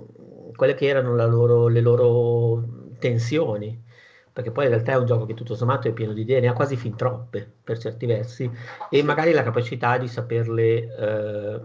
[0.56, 2.64] quelle che erano loro, le loro
[2.98, 3.84] tensioni,
[4.32, 6.48] perché poi in realtà è un gioco che tutto sommato è pieno di idee, ne
[6.48, 8.50] ha quasi fin troppe per certi versi,
[8.88, 11.60] e magari la capacità di saperle eh,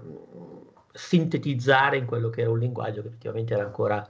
[0.92, 4.08] sintetizzare in quello che era un linguaggio che effettivamente era ancora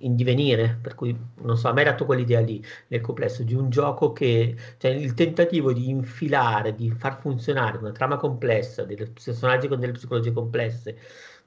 [0.00, 3.54] in divenire, per cui non so, a me ha dato quell'idea lì nel complesso di
[3.54, 8.96] un gioco che, cioè il tentativo di infilare, di far funzionare una trama complessa, dei
[8.96, 10.98] personaggi con delle psicologie complesse,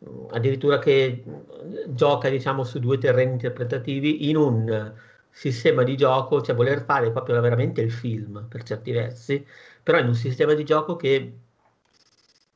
[0.09, 4.93] mm, addirittura che mm, gioca diciamo su due terreni interpretativi in un
[5.29, 9.45] sistema di gioco, cioè voler fare proprio veramente il film per certi versi,
[9.81, 11.33] però in un sistema di gioco che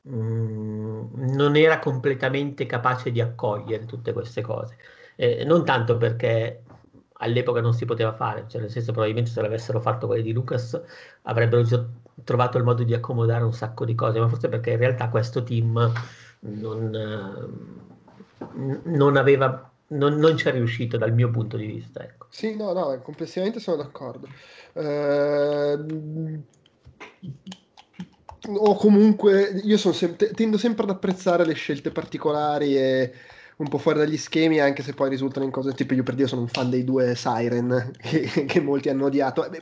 [0.08, 4.76] Mm, non era completamente capace di accogliere tutte queste cose.
[5.16, 6.62] Eh, non tanto perché
[7.18, 10.80] all'epoca non si poteva fare, cioè nel senso probabilmente se l'avessero fatto quelli di Lucas
[11.22, 11.64] avrebbero
[12.24, 15.42] trovato il modo di accomodare un sacco di cose, ma forse perché in realtà questo
[15.42, 15.92] team
[16.40, 22.02] non, eh, non aveva non, non ci è riuscito dal mio punto di vista.
[22.02, 22.26] Ecco.
[22.30, 24.28] Sì, no, no, complessivamente sono d'accordo.
[24.72, 25.78] Eh,
[28.48, 33.12] o comunque io sem- tendo sempre ad apprezzare le scelte particolari e
[33.58, 36.28] un po' fuori dagli schemi, anche se poi risultano in cose tipo io per dire
[36.28, 39.50] sono un fan dei due Siren che, che molti hanno odiato.
[39.50, 39.60] Eh,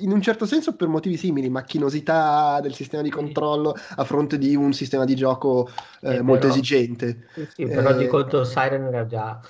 [0.00, 4.56] in un certo senso per motivi simili, macchinosità del sistema di controllo a fronte di
[4.56, 5.68] un sistema di gioco
[6.02, 7.26] eh, eh, molto però, esigente.
[7.54, 9.40] Sì, però eh, di conto Siren era già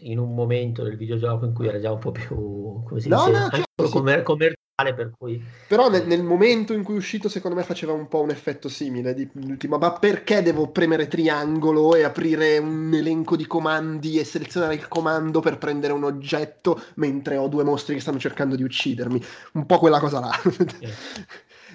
[0.00, 3.26] in un momento del videogioco in cui era già un po' più come si no,
[3.26, 3.92] no, certo, sì.
[3.92, 7.92] commer- commerciale per cui però nel, nel, momento in cui è uscito secondo me faceva
[7.92, 9.28] un po' un effetto simile di,
[9.66, 15.40] ma perché devo premere triangolo e aprire un elenco di comandi e selezionare il comando
[15.40, 19.20] per prendere un oggetto mentre ho due mostri che stanno cercando di uccidermi?
[19.54, 20.30] Un po' quella cosa là.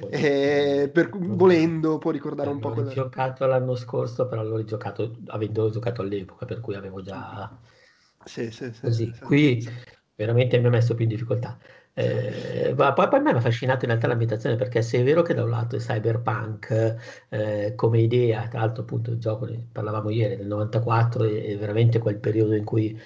[0.10, 2.90] Eh, per, volendo può ricordare eh, un po' quella...
[2.90, 7.52] Ho giocato l'anno scorso però l'ho rigiocato avendo giocato all'epoca per cui avevo già
[8.24, 9.68] sì, sì, sì, Così, qui
[10.16, 11.58] veramente mi ha messo più in difficoltà.
[11.96, 15.36] Eh, ma poi, poi mi ha affascinato in realtà l'ambientazione perché se è vero che
[15.36, 16.96] da un lato è cyberpunk
[17.30, 22.00] eh, come idea, tra l'altro appunto il gioco, ne parlavamo ieri, del 94 è, veramente
[22.00, 23.00] quel periodo in cui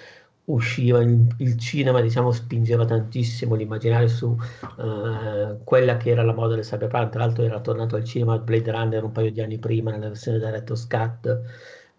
[0.46, 6.64] usciva il, cinema, diciamo, spingeva tantissimo l'immaginario su uh, quella che era la moda del
[6.64, 7.10] cyberpunk.
[7.10, 10.38] Tra l'altro era tornato al cinema Blade Runner un paio di anni prima nella versione
[10.38, 11.40] Director's Cut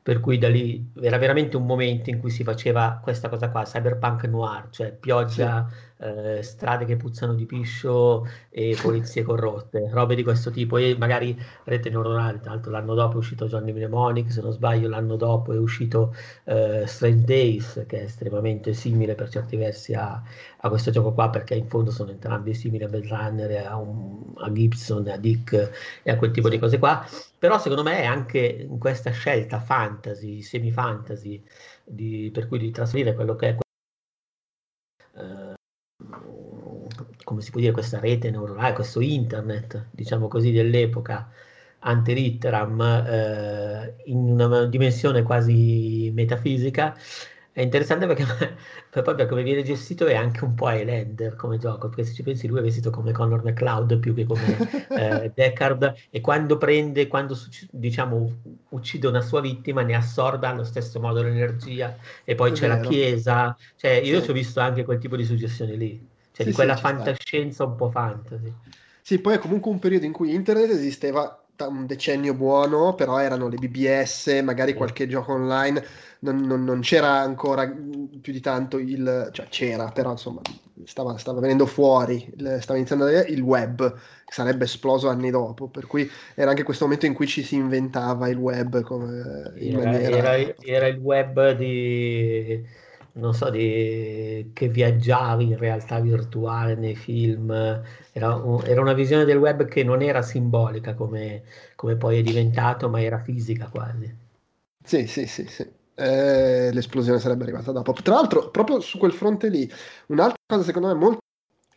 [0.02, 3.63] per cui da lì era veramente un momento in cui si faceva questa cosa qua,
[3.63, 10.16] cyberpunk noir, cioè pioggia, sì eh, strade che puzzano di piscio e polizie corrotte, robe
[10.16, 14.32] di questo tipo, e magari rete neuronale, tra l'altro l'anno dopo è uscito Johnny Mnemonic,
[14.32, 19.30] se non sbaglio l'anno dopo è uscito eh, Strange Days, che è estremamente simile per
[19.30, 20.22] certi versi a,
[20.58, 24.34] a, questo gioco qua, perché in fondo sono entrambi simili a Blade Runner, a, un,
[24.38, 27.06] a Gibson, a Dick e a quel tipo di cose qua,
[27.38, 31.44] però secondo me è anche in questa scelta fantasy, semi-fantasy,
[31.84, 33.58] di, per cui di trasferire quello che è
[37.30, 41.30] come si può dire, questa rete neuronale, questo internet, diciamo così, dell'epoca
[41.82, 46.98] ante litteram eh, in una dimensione quasi metafisica
[47.52, 48.26] è interessante perché
[48.89, 52.48] per come viene gestito è anche un po' Highlander come gioco perché se ci pensi
[52.48, 54.58] lui è vestito come Connor McLeod più che come
[54.89, 57.38] eh, Deckard e quando prende quando
[57.72, 62.68] diciamo uccide una sua vittima ne assorba allo stesso modo l'energia e poi è c'è
[62.68, 62.82] vero.
[62.82, 64.26] la chiesa cioè io sì.
[64.26, 66.09] ci ho visto anche quel tipo di suggestioni lì
[66.39, 68.54] cioè sì, di quella sì, fantascienza un po' fantasy.
[69.02, 73.19] Sì, poi è comunque un periodo in cui internet esisteva da un decennio buono, però
[73.19, 75.84] erano le BBS, magari qualche gioco online,
[76.19, 79.30] non, non, non, c'era ancora più di tanto il...
[79.34, 80.39] cioè c'era, però insomma
[80.86, 86.10] stava, stava venendo fuori, stava iniziando il web, che sarebbe esploso anni dopo, per cui
[86.36, 90.38] era anche questo momento in cui ci si inventava il web come in era, maniera...
[90.38, 92.88] Era, era il web di
[93.20, 99.38] non so, di, che viaggiavi in realtà virtuale nei film, era, era, una visione del
[99.38, 101.44] web che non era simbolica come,
[101.76, 104.16] come, poi è diventato, ma era fisica quasi.
[104.84, 105.70] Sì, sì, sì, sì.
[105.96, 107.94] Eh, l'esplosione sarebbe arrivata dopo.
[107.94, 109.70] Tra l'altro, proprio su quel fronte lì,
[110.08, 111.20] un'altra cosa secondo me molto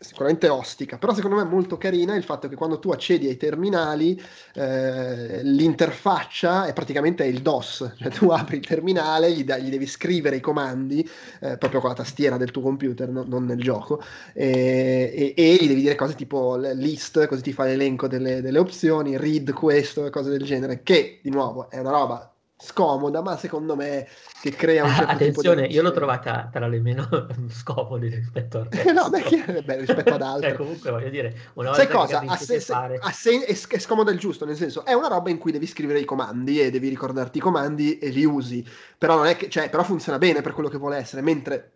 [0.03, 3.37] sicuramente ostica, però secondo me è molto carina il fatto che quando tu accedi ai
[3.37, 4.21] terminali
[4.55, 9.87] eh, l'interfaccia è praticamente il DOS, cioè tu apri il terminale, gli, da, gli devi
[9.87, 11.09] scrivere i comandi
[11.41, 15.57] eh, proprio con la tastiera del tuo computer, no, non nel gioco, e, e, e,
[15.61, 20.09] gli devi dire cose tipo list, così ti fa l'elenco delle, delle opzioni, read questo
[20.11, 22.32] cose del genere, che di nuovo è una roba
[22.63, 24.07] scomoda, ma secondo me
[24.41, 27.09] che crea un certo Attenzione, io l'ho trovata tra le meno
[27.51, 30.51] scomode rispetto a no, beh, beh, rispetto ad altre.
[30.51, 32.21] cioè, comunque voglio dire, una Sai cosa?
[32.21, 32.99] A se, fare...
[33.01, 35.67] a se, è, è scomoda il giusto, nel senso, è una roba in cui devi
[35.67, 38.65] scrivere i comandi e devi ricordarti i comandi e li usi,
[38.97, 41.73] però non è che, cioè, però funziona bene per quello che vuole essere, mentre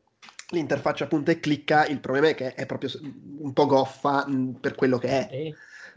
[0.51, 2.91] l'interfaccia appunto e clicca, il problema è che è proprio
[3.39, 5.53] un po' goffa mh, per quello che è.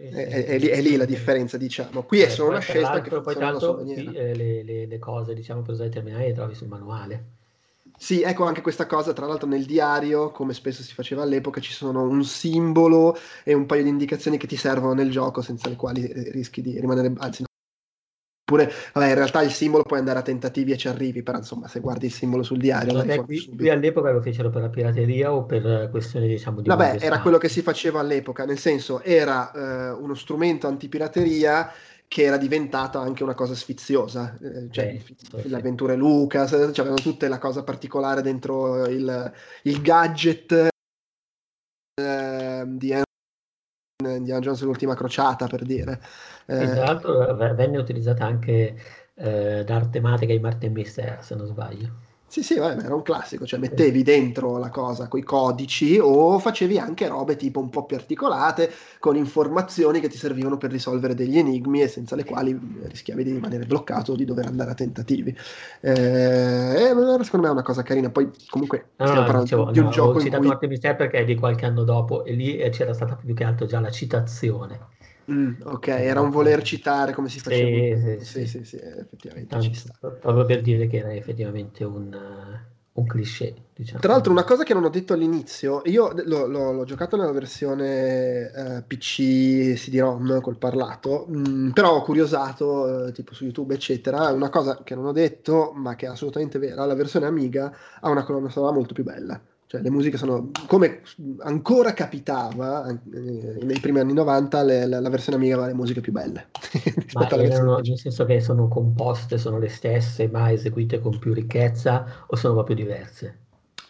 [0.07, 2.03] È, è, lì, è, lì, la differenza, diciamo.
[2.03, 5.33] Qui è eh, solo una scelta che poi tanto qui, eh, le, le, le, cose,
[5.33, 7.37] diciamo, per usare i terminali le trovi sul manuale.
[7.97, 11.73] Sì, ecco anche questa cosa, tra l'altro nel diario, come spesso si faceva all'epoca, ci
[11.73, 15.75] sono un simbolo e un paio di indicazioni che ti servono nel gioco, senza le
[15.75, 17.43] quali eh, rischi di rimanere, anzi
[18.49, 21.67] Oppure, vabbè, in realtà il simbolo puoi andare a tentativi e ci arrivi, però insomma,
[21.67, 22.93] se guardi il simbolo sul diario...
[22.93, 26.67] Vabbè, qui, qui, all'epoca lo fecero per la pirateria o per questioni, diciamo, di...
[26.67, 31.71] Vabbè, era quello che si faceva all'epoca, nel senso, era eh, uno strumento antipirateria
[32.07, 34.85] che era diventato anche una cosa sfiziosa, eh, cioè
[35.35, 39.31] eh, le avventure Lucas, cioè, avevano tutte la cosa particolare dentro il,
[39.63, 40.69] il gadget
[42.01, 42.91] eh, di
[44.01, 45.99] Indiana Jones l'ultima crociata per dire.
[46.45, 48.79] Eh, tra l'altro venne utilizzata anche
[49.15, 52.07] eh, da tematica di Martin Mister, se non sbaglio.
[52.29, 56.37] Sì, sì, vabbè, era un classico, cioè mettevi dentro la cosa con i codici o
[56.37, 61.15] facevi anche robe tipo un po' più articolate, con informazioni che ti servivano per risolvere
[61.15, 64.73] degli enigmi e senza le quali rischiavi di rimanere bloccato o di dover andare a
[64.75, 65.35] tentativi.
[65.81, 68.11] Eh, secondo me è una cosa carina.
[68.11, 70.47] Poi comunque no, stiamo parlando dicevo, di un no, gioco ho citato cui...
[70.49, 73.65] Martin Mister perché è di qualche anno dopo e lì c'era stata più che altro
[73.65, 74.79] già la citazione.
[75.31, 78.17] Mm, ok, era un voler citare come si faceva.
[78.17, 79.93] Sì, sì, sì, sì, sì effettivamente Tanto, ci sta.
[79.99, 82.17] Proprio per dire che era effettivamente un,
[82.91, 83.53] un cliché.
[83.75, 83.99] Diciamo.
[83.99, 87.31] Tra l'altro, una cosa che non ho detto all'inizio, io l'ho, l'ho, l'ho giocato nella
[87.31, 93.73] versione eh, PC CD-ROM col parlato, mh, mm, però ho curiosato eh, tipo su YouTube,
[93.73, 94.31] eccetera.
[94.31, 98.09] Una cosa che non ho detto, ma che è assolutamente vera: la versione Amiga ha
[98.09, 99.39] una colonna sonora molto più bella.
[99.69, 101.01] Cioè, le musiche sono come
[101.41, 102.97] ancora capitava eh,
[103.61, 106.47] nei primi anni 90, le, la, la, versione Amiga aveva le musiche più belle.
[107.13, 112.25] ma erano, nel senso che sono composte, sono le stesse, ma eseguite con più ricchezza
[112.25, 113.41] o sono proprio diverse?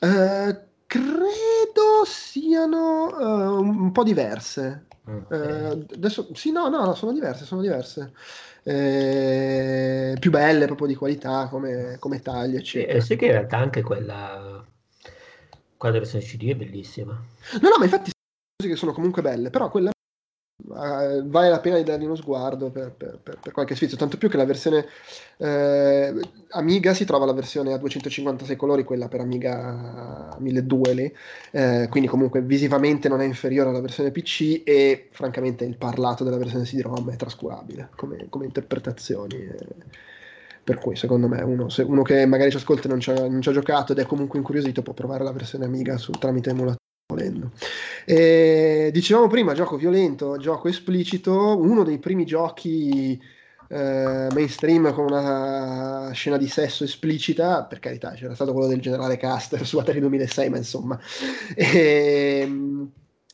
[0.02, 0.54] Uh,
[0.86, 4.88] credo siano uh, un po' diverse.
[5.06, 5.78] Okay.
[5.78, 8.12] Uh, adesso, sì, no, no, sono diverse, sono diverse.
[8.64, 12.98] Eh, più belle, proprio di qualità, come, come tagli, eccetera.
[12.98, 14.62] E, sì che in realtà anche quella
[15.80, 17.14] quella versione CD è bellissima.
[17.14, 18.12] No, no, ma infatti
[18.62, 22.92] che sono comunque belle, però quella uh, vale la pena di dargli uno sguardo per,
[22.92, 24.86] per, per, per, qualche sfizio, tanto più che la versione
[25.38, 26.14] eh,
[26.50, 31.16] Amiga si trova la versione a 256 colori, quella per Amiga 1200 lì,
[31.52, 36.36] eh, quindi comunque visivamente non è inferiore alla versione PC e francamente il parlato della
[36.36, 39.36] versione CD-ROM è trascurabile come, come interpretazioni.
[39.38, 40.08] Eh
[40.70, 43.52] per cui secondo me uno, se uno che magari ci ascolta e non ci, ha,
[43.52, 46.78] giocato ed è comunque incuriosito può provare la versione Amiga su, tramite emulatore
[47.12, 47.50] volendo.
[48.06, 53.20] E, dicevamo prima, gioco violento, gioco esplicito, uno dei primi giochi
[53.68, 59.18] eh, mainstream con una scena di sesso esplicita, per carità c'era stato quello del generale
[59.18, 61.00] Caster su Atari 2006, ma insomma...
[61.56, 62.48] E,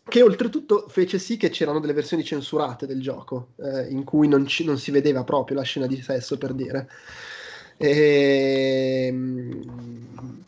[0.08, 4.46] che oltretutto fece sì che c'erano delle versioni censurate del gioco, eh, in cui non,
[4.46, 6.88] ci, non, si vedeva proprio la scena di sesso, per dire.
[7.78, 9.14] E...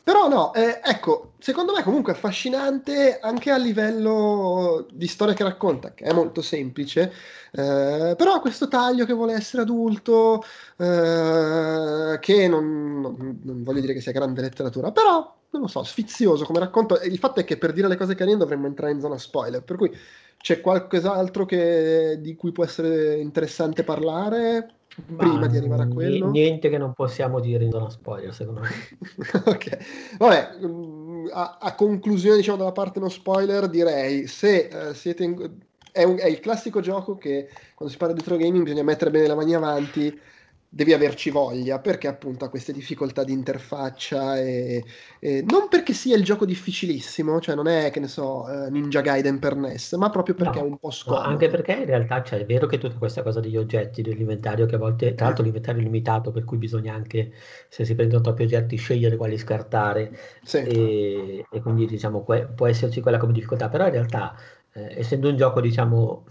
[0.08, 5.94] Però no, eh, ecco, secondo me comunque affascinante anche a livello di storia che racconta,
[5.94, 7.12] che è molto semplice,
[7.52, 10.42] eh, però ha questo taglio che vuole essere adulto,
[10.78, 15.84] eh, che non, non, non voglio dire che sia grande letteratura, però non lo so,
[15.84, 16.98] sfizioso come racconto.
[17.02, 19.76] Il fatto è che per dire le cose carine dovremmo entrare in zona spoiler, per
[19.76, 19.94] cui
[20.38, 24.77] c'è qualcos'altro che, di cui può essere interessante parlare
[25.16, 26.30] prima Ma di arrivare a quello?
[26.30, 28.70] Niente che non possiamo dire in zona spoiler, secondo me.
[29.46, 35.24] ok, vabbè, mm, a, a, conclusione diciamo della parte non spoiler direi, se uh, siete
[35.24, 35.52] in...
[35.92, 39.12] è, un, è il classico gioco che quando si parla di retro gaming bisogna mettere
[39.12, 40.20] bene le mani avanti
[40.70, 44.84] devi averci voglia perché appunto ha queste difficoltà di interfaccia e,
[45.20, 49.02] e, non perché sia il gioco difficilissimo, cioè non è che ne so uh, Ninja
[49.02, 51.24] Gaiden per NES, ma proprio perché no, è un po' scomodo.
[51.24, 54.66] No, anche perché in realtà cioè, è vero che tutta questa cosa degli oggetti dell'inventario
[54.66, 57.32] che a volte, tra l'altro l'inventario è limitato per cui bisogna anche
[57.70, 60.58] se si prendono troppi oggetti scegliere quali scartare sì.
[60.58, 64.36] e, e, quindi diciamo può esserci quella come difficoltà, però in realtà
[64.74, 66.26] eh, essendo un gioco diciamo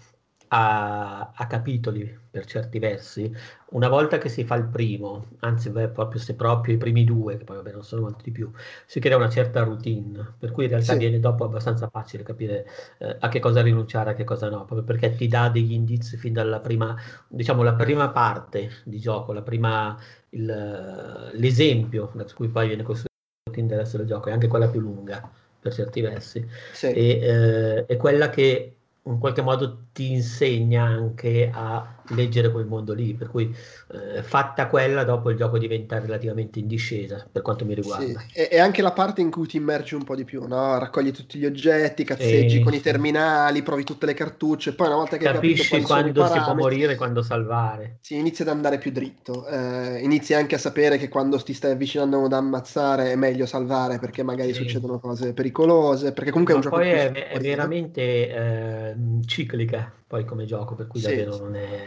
[0.48, 3.34] a, a, capitoli per certi versi,
[3.70, 7.36] una volta che si fa il primo, anzi beh, proprio se proprio i primi due,
[7.38, 8.50] che poi vabbè non sono molti di più,
[8.84, 10.98] si crea una certa routine, per cui in realtà sì.
[10.98, 12.66] viene dopo abbastanza facile capire
[12.98, 16.16] eh, a che cosa rinunciare, a che cosa no, proprio perché ti dà degli indizi
[16.16, 16.94] fin dalla prima,
[17.28, 19.98] diciamo la prima parte di gioco, la prima,
[20.30, 23.14] il, l'esempio da cui poi viene costruito
[23.54, 25.28] il resto del gioco, è anche quella più lunga
[25.58, 26.92] per certi versi, sì.
[26.92, 28.75] e, eh, è quella che
[29.06, 33.54] in qualche modo ti insegna anche a leggere quel mondo lì, per cui
[33.92, 38.20] eh, fatta quella dopo il gioco diventa relativamente in discesa per quanto mi riguarda.
[38.20, 38.38] Sì.
[38.38, 40.78] E, e, anche la parte in cui ti immergi un po' di più, no?
[40.78, 42.62] raccogli tutti gli oggetti, cazzeggi e...
[42.62, 46.54] con i terminali, provi tutte le cartucce, poi una volta che capisci quando si può
[46.54, 47.98] morire quando salvare.
[48.00, 51.72] Sì, inizia ad andare più dritto, eh, inizi anche a sapere che quando ti stai
[51.72, 54.62] avvicinando ad ammazzare è meglio salvare perché magari sì.
[54.62, 56.82] succedono cose pericolose, perché comunque Ma è un gioco...
[56.82, 58.94] Poi è, è veramente eh,
[59.26, 61.06] ciclica poi come gioco, per cui sì.
[61.06, 61.86] davvero non è...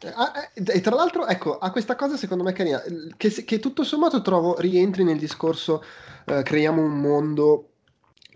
[0.00, 2.82] Eh, ah, eh, e tra l'altro, ecco, ha questa cosa secondo me carina,
[3.16, 5.82] che, che tutto sommato trovo rientri nel discorso
[6.26, 7.70] eh, creiamo un mondo,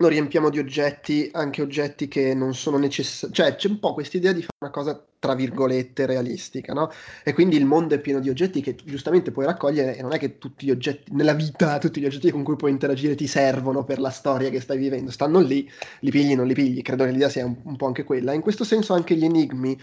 [0.01, 4.17] lo riempiamo di oggetti, anche oggetti che non sono necessari, cioè c'è un po' questa
[4.17, 6.91] idea di fare una cosa tra virgolette realistica, no?
[7.23, 10.17] E quindi il mondo è pieno di oggetti che giustamente puoi raccogliere e non è
[10.17, 13.83] che tutti gli oggetti, nella vita, tutti gli oggetti con cui puoi interagire ti servono
[13.83, 17.11] per la storia che stai vivendo, stanno lì, li pigli, non li pigli, credo che
[17.11, 18.33] l'idea sia un, un po' anche quella.
[18.33, 19.79] In questo senso anche gli enigmi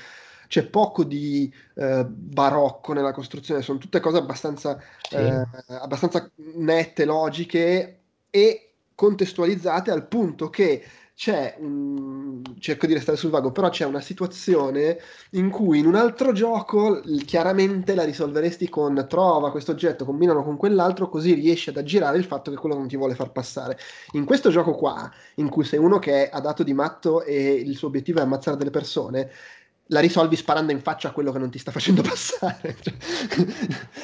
[0.49, 5.15] c'è poco di eh, barocco nella costruzione, sono tutte cose abbastanza, sì.
[5.15, 8.01] eh, abbastanza nette, logiche
[8.31, 8.68] e
[8.99, 10.83] contestualizzate al punto che
[11.15, 14.99] c'è, un, cerco di restare sul vago, però c'è una situazione
[15.33, 20.57] in cui in un altro gioco chiaramente la risolveresti con trova questo oggetto, combinano con
[20.57, 23.79] quell'altro, così riesci ad aggirare il fatto che quello non ti vuole far passare.
[24.15, 27.77] In questo gioco qua, in cui sei uno che ha dato di matto e il
[27.77, 29.31] suo obiettivo è ammazzare delle persone,
[29.89, 32.77] la risolvi sparando in faccia a quello che non ti sta facendo passare.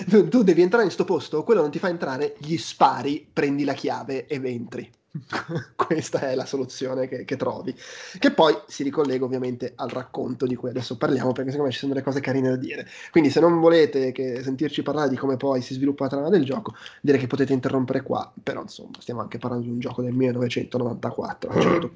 [0.08, 3.64] Cioè, tu devi entrare in sto posto, quello non ti fa entrare, gli spari, prendi
[3.64, 4.90] la chiave e entri.
[5.76, 7.74] Questa è la soluzione che, che, trovi.
[8.18, 11.78] Che poi si ricollega ovviamente al racconto di cui adesso parliamo, perché secondo me ci
[11.78, 12.86] sono delle cose carine da dire.
[13.12, 14.12] Quindi, se non volete
[14.42, 18.02] sentirci parlare di come poi si sviluppa la trama del gioco, direi che potete interrompere
[18.02, 18.30] qua.
[18.42, 21.60] Però, insomma, stiamo anche parlando di un gioco del 1994.
[21.60, 21.90] Certo.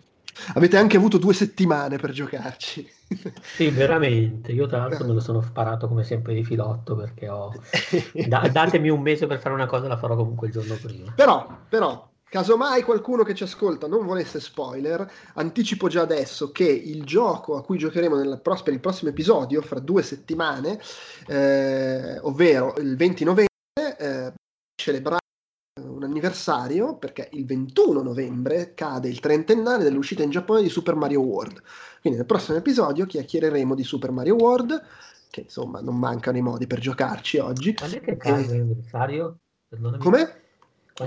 [0.55, 2.89] Avete anche avuto due settimane per giocarci.
[3.41, 4.53] Sì, veramente.
[4.53, 7.53] Io tra l'altro me lo sono sparato come sempre di filotto perché ho...
[8.27, 11.13] Da- datemi un mese per fare una cosa, la farò comunque il giorno prima.
[11.15, 17.05] Però, però, Casomai qualcuno che ci ascolta non volesse spoiler, anticipo già adesso che il
[17.05, 20.79] gioco a cui giocheremo nel, per il prossimo episodio, fra due settimane,
[21.27, 24.33] eh, ovvero il 20 novembre, eh,
[24.75, 25.27] celebrare
[25.99, 31.21] un anniversario perché il 21 novembre cade il trentennale dell'uscita in Giappone di Super Mario
[31.21, 31.61] World.
[32.01, 34.81] Quindi nel prossimo episodio chiacchiereremo di Super Mario World,
[35.31, 37.75] che insomma non mancano i modi per giocarci oggi.
[37.75, 38.59] Quando è che cade e...
[38.59, 39.39] l'anniversario?
[39.99, 40.43] Come?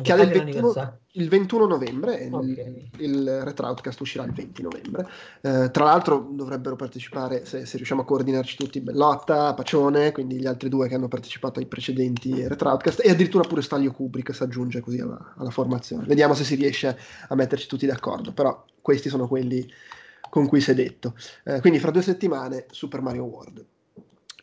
[0.02, 2.90] Che ha il 21, il 21 novembre, okay.
[2.98, 5.08] il, il Retroutcast uscirà il 20 novembre.
[5.42, 10.46] Eh, tra l'altro dovrebbero partecipare, se, se, riusciamo a coordinarci tutti, Bellotta, Pacione, quindi gli
[10.46, 14.80] altri due che hanno partecipato ai precedenti Retroutcast, e addirittura pure Staglio Kubrick si aggiunge
[14.80, 16.06] così alla, alla formazione.
[16.06, 19.70] Vediamo se si riesce a metterci tutti d'accordo, però questi sono quelli
[20.30, 21.16] con cui si è detto.
[21.44, 23.66] Eh, quindi fra due settimane Super Mario World.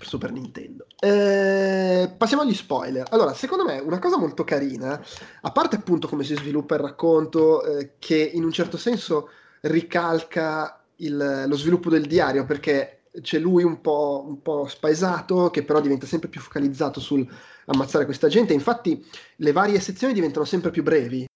[0.00, 0.86] Super Nintendo.
[1.00, 3.06] Eh, passiamo agli spoiler.
[3.10, 5.00] Allora, secondo me una cosa molto carina,
[5.40, 9.30] a parte appunto come si sviluppa il racconto, eh, che in un certo senso
[9.62, 15.64] ricalca il, lo sviluppo del diario, perché c'è lui un po', un po' spaesato, che
[15.64, 17.26] però diventa sempre più focalizzato sul
[17.66, 18.52] ammazzare questa gente.
[18.52, 19.04] Infatti
[19.36, 21.26] le varie sezioni diventano sempre più brevi.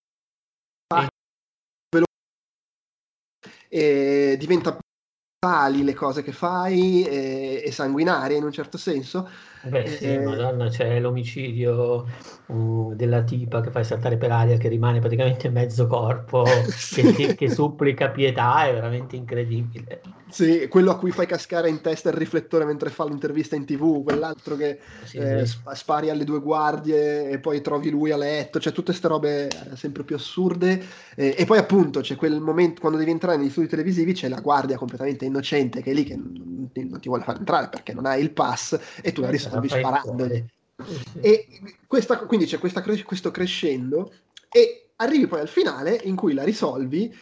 [3.69, 4.77] E diventa
[5.45, 9.28] tali le cose che fai e, e sanguinarie in un certo senso.
[9.64, 12.05] Beh sì, eh, madonna, c'è l'omicidio
[12.47, 17.03] um, della tipa che fai saltare per aria che rimane praticamente mezzo corpo, sì.
[17.12, 20.01] che, che, supplica pietà, è veramente incredibile.
[20.28, 24.03] Sì, quello a cui fai cascare in testa il riflettore mentre fa l'intervista in tv,
[24.03, 25.59] quell'altro che sì, eh, sì.
[25.74, 29.76] spari alle due guardie e poi trovi lui a letto, cioè tutte queste robe eh,
[29.76, 30.82] sempre più assurde.
[31.14, 34.40] Eh, e poi appunto c'è quel momento quando devi entrare negli studi televisivi, c'è la
[34.40, 37.93] guardia completamente innocente che è lì che non ti, non ti vuole far entrare perché
[37.93, 40.45] non hai il pass e tu la risolvi sparandogli.
[41.20, 41.47] E
[41.87, 44.12] questa, quindi c'è questa, questo crescendo
[44.51, 47.14] e arrivi poi al finale in cui la risolvi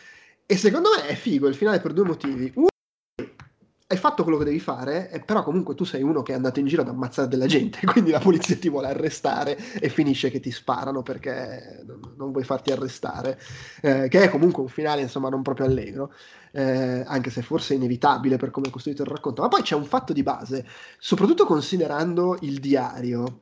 [0.46, 2.52] e secondo me è figo il finale per due motivi.
[3.93, 6.66] Hai fatto quello che devi fare, però comunque tu sei uno che è andato in
[6.66, 10.53] giro ad ammazzare della gente, quindi la polizia ti vuole arrestare e finisce che ti
[10.53, 11.84] sparano perché
[12.16, 13.36] non vuoi farti arrestare,
[13.82, 16.12] eh, che è comunque un finale insomma non proprio allegro,
[16.53, 19.43] eh, anche se forse inevitabile per come è costruito il racconto.
[19.43, 20.64] Ma poi c'è un fatto di base,
[21.01, 23.41] soprattutto considerando il diario.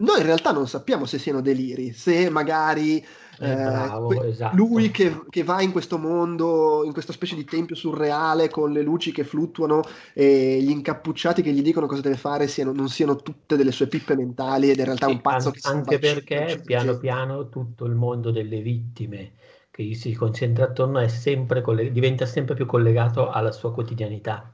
[0.00, 3.04] Noi in realtà non sappiamo se siano deliri, se magari
[3.40, 4.56] eh, bravo, esatto.
[4.56, 8.82] Lui che, che, va in questo mondo, in questa specie di tempio surreale con le
[8.82, 9.82] luci che fluttuano
[10.12, 13.86] e gli incappucciati che gli dicono cosa deve fare siano, non siano tutte delle sue
[13.86, 17.84] pippe mentali ed in realtà è un pazzo an- che Anche perché piano piano tutto
[17.84, 19.32] il mondo delle vittime
[19.70, 24.52] che gli si concentra attorno sempre coll- diventa sempre più collegato alla sua quotidianità.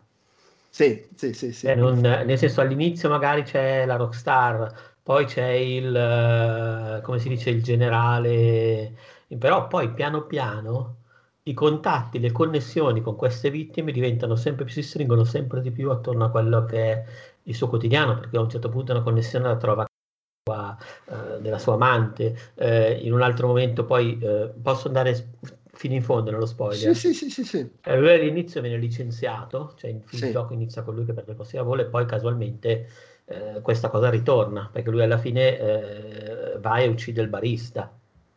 [0.69, 1.53] Sì, sì, sì.
[1.53, 1.69] sì.
[1.69, 7.29] Eh, non, nel senso all'inizio magari c'è la rockstar, poi c'è il, eh, come si
[7.29, 8.95] dice, il generale,
[9.39, 10.97] però poi piano piano
[11.43, 15.91] i contatti, le connessioni con queste vittime diventano sempre più, si stringono sempre di più
[15.91, 17.05] attorno a quello che è
[17.43, 21.75] il suo quotidiano, perché a un certo punto una connessione la trova eh, della sua
[21.75, 25.33] amante, eh, in un altro momento poi eh, posso andare
[25.75, 26.97] fino in fondo nello spoiler.
[26.97, 27.71] Sì, sì, sì, sì.
[27.83, 30.31] Eh, lui all'inizio viene licenziato, cioè il, sì.
[30.31, 32.89] gioco inizia con lui che perde il posto di lavoro e poi casualmente
[33.27, 37.93] eh, questa cosa ritorna, perché lui alla fine eh, va e uccide il barista.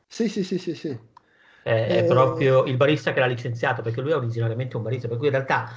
[0.06, 0.98] Sì, sì, sì, sì, sì.
[1.64, 5.18] Eh, è proprio il barista che l'ha licenziato, perché lui è originariamente un barista, per
[5.18, 5.70] cui in realtà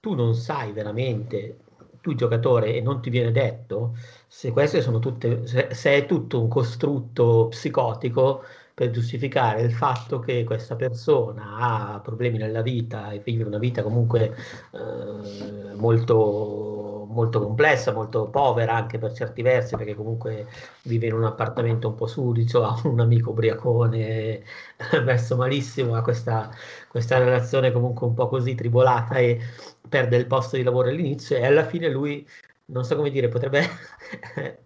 [0.00, 1.58] tu non sai veramente,
[2.00, 3.96] tu giocatore, e non ti viene detto
[4.26, 8.44] se queste sono tutte, se, se è tutto un costrutto psicotico
[8.76, 13.82] per giustificare il fatto che questa persona ha problemi nella vita e vive una vita
[13.82, 14.36] comunque
[14.72, 16.75] eh, molto,
[17.16, 20.46] molto complessa, molto povera anche per certi versi, perché comunque
[20.82, 24.42] vive in un appartamento un po' sudicio, ha un amico ubriacone
[25.04, 26.50] messo malissimo, ha questa,
[26.88, 29.40] questa relazione comunque un po' così tribolata e
[29.88, 32.26] perde il posto di lavoro all'inizio e alla fine lui,
[32.66, 33.66] non so come dire, potrebbe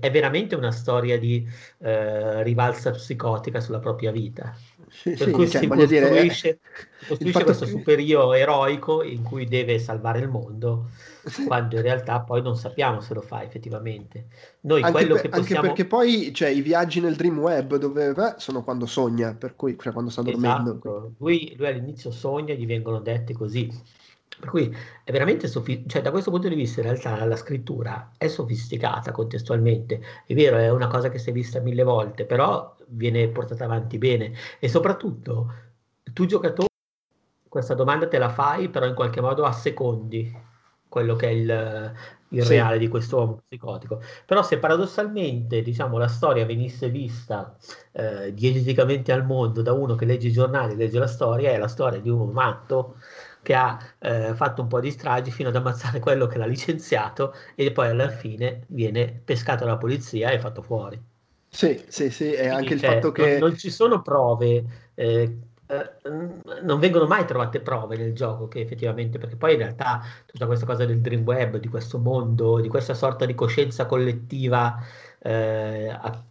[0.00, 1.46] è veramente una storia di
[1.78, 4.54] eh, rivalsa psicotica sulla propria vita.
[4.88, 6.58] Sì, per sì, cui cioè, si costruisce, dire,
[7.02, 7.70] eh, costruisce questo che...
[7.70, 10.88] superio eroico in cui deve salvare il mondo,
[11.24, 11.44] sì.
[11.44, 14.26] quando in realtà poi non sappiamo se lo fa effettivamente.
[14.62, 15.60] Noi anche, quello per, che possiamo...
[15.60, 19.54] anche perché poi cioè, i viaggi nel dream web dove beh, sono quando sogna, per
[19.54, 20.70] cui cioè, quando sta dormendo.
[20.70, 21.12] Esatto.
[21.18, 23.72] Lui, lui all'inizio sogna, gli vengono dette così
[24.40, 24.74] per cui
[25.04, 29.12] è veramente sofisticata, cioè da questo punto di vista in realtà la scrittura è sofisticata
[29.12, 33.64] contestualmente, è vero, è una cosa che si è vista mille volte, però viene portata
[33.64, 35.52] avanti bene e soprattutto
[36.12, 36.68] tu giocatore
[37.48, 40.48] questa domanda te la fai, però in qualche modo a secondi
[40.88, 41.94] quello che è il,
[42.28, 42.48] il sì.
[42.48, 44.00] reale di questo uomo psicotico.
[44.26, 47.56] Però se paradossalmente diciamo, la storia venisse vista
[47.92, 51.68] eh, diegeticamente al mondo da uno che legge i giornali, legge la storia, è la
[51.68, 52.96] storia di un matto
[53.42, 57.34] che ha eh, fatto un po' di stragi fino ad ammazzare quello che l'ha licenziato
[57.54, 61.00] e poi alla fine viene pescato dalla polizia e fatto fuori.
[61.48, 63.38] Sì, sì, sì, e anche il cioè, fatto che...
[63.38, 64.64] Non, non, ci sono prove,
[64.94, 65.90] eh, eh,
[66.62, 70.64] non vengono mai trovate prove nel gioco che effettivamente, perché poi in realtà tutta questa
[70.64, 74.78] cosa del dream web, di questo mondo, di questa sorta di coscienza collettiva
[75.18, 76.24] eh, a,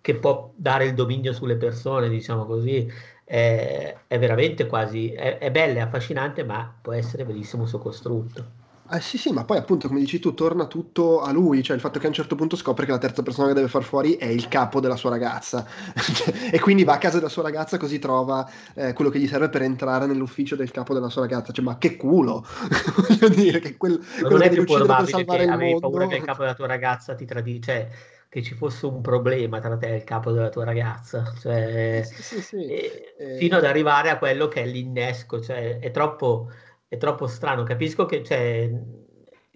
[0.00, 2.90] che può dare il dominio sulle persone, diciamo così,
[3.28, 8.56] è, è veramente quasi, è, è bella, è affascinante, ma può essere benissimo sottocostrutto.
[8.90, 11.82] Eh sì, sì, ma poi appunto, come dici tu, torna tutto a lui, cioè il
[11.82, 14.14] fatto che a un certo punto scopre che la terza persona che deve far fuori
[14.14, 15.66] è il capo della sua ragazza.
[16.50, 19.50] E quindi va a casa della sua ragazza così trova eh, quello che gli serve
[19.50, 22.46] per entrare nell'ufficio del capo della sua ragazza, cioè ma che culo,
[22.96, 26.54] voglio dire, che quel, non è più probabile che avevi paura che il capo della
[26.54, 27.88] tua ragazza ti tradisce, cioè
[28.28, 32.22] che ci fosse un problema tra te e il capo della tua ragazza, cioè, sì,
[32.22, 32.66] sì, sì.
[32.66, 36.50] Eh, fino ad arrivare a quello che è l'innesco, cioè, è, troppo,
[36.86, 38.70] è troppo strano, capisco che, cioè,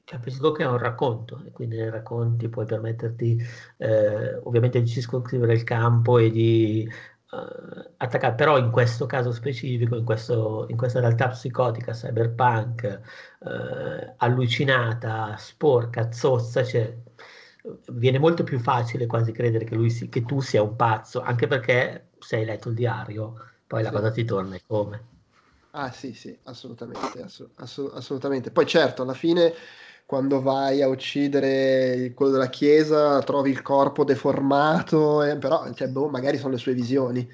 [0.04, 3.38] capisco che è un racconto e quindi nei racconti puoi permetterti
[3.78, 6.88] eh, ovviamente di circoscrivere il campo e di
[7.32, 13.00] uh, attaccare, però in questo caso specifico, in, questo, in questa realtà psicotica, cyberpunk,
[13.40, 16.94] uh, allucinata, sporca, zozza, cioè,
[17.92, 22.10] viene molto più facile quasi credere che, si, che, tu sia un pazzo, anche perché
[22.18, 23.34] se hai letto il diario,
[23.66, 25.08] poi la cosa ti torna e come.
[25.74, 28.50] Ah sì, sì, assolutamente, assolut- assolutamente.
[28.50, 29.54] Poi certo, alla fine
[30.04, 36.08] quando vai a uccidere quello della chiesa trovi il corpo deformato, eh, però cioè, boh,
[36.08, 37.26] magari sono le sue visioni.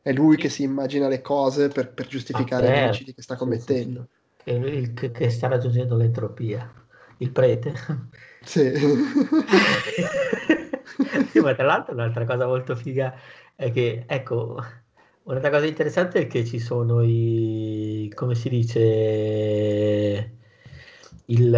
[0.00, 2.80] È lui che si immagina le cose per, per giustificare ah, certo.
[2.80, 4.08] gli omicidi che sta commettendo.
[4.42, 4.92] Sì, sì.
[4.94, 6.72] Che, che sta raggiungendo l'entropia.
[7.18, 7.74] Il prete.
[8.44, 8.72] Sì.
[11.30, 13.14] sì, ma tra l'altro un'altra cosa molto figa
[13.54, 14.56] è che, ecco,
[15.24, 20.36] un'altra cosa interessante è che ci sono i, come si dice,
[21.26, 21.52] il,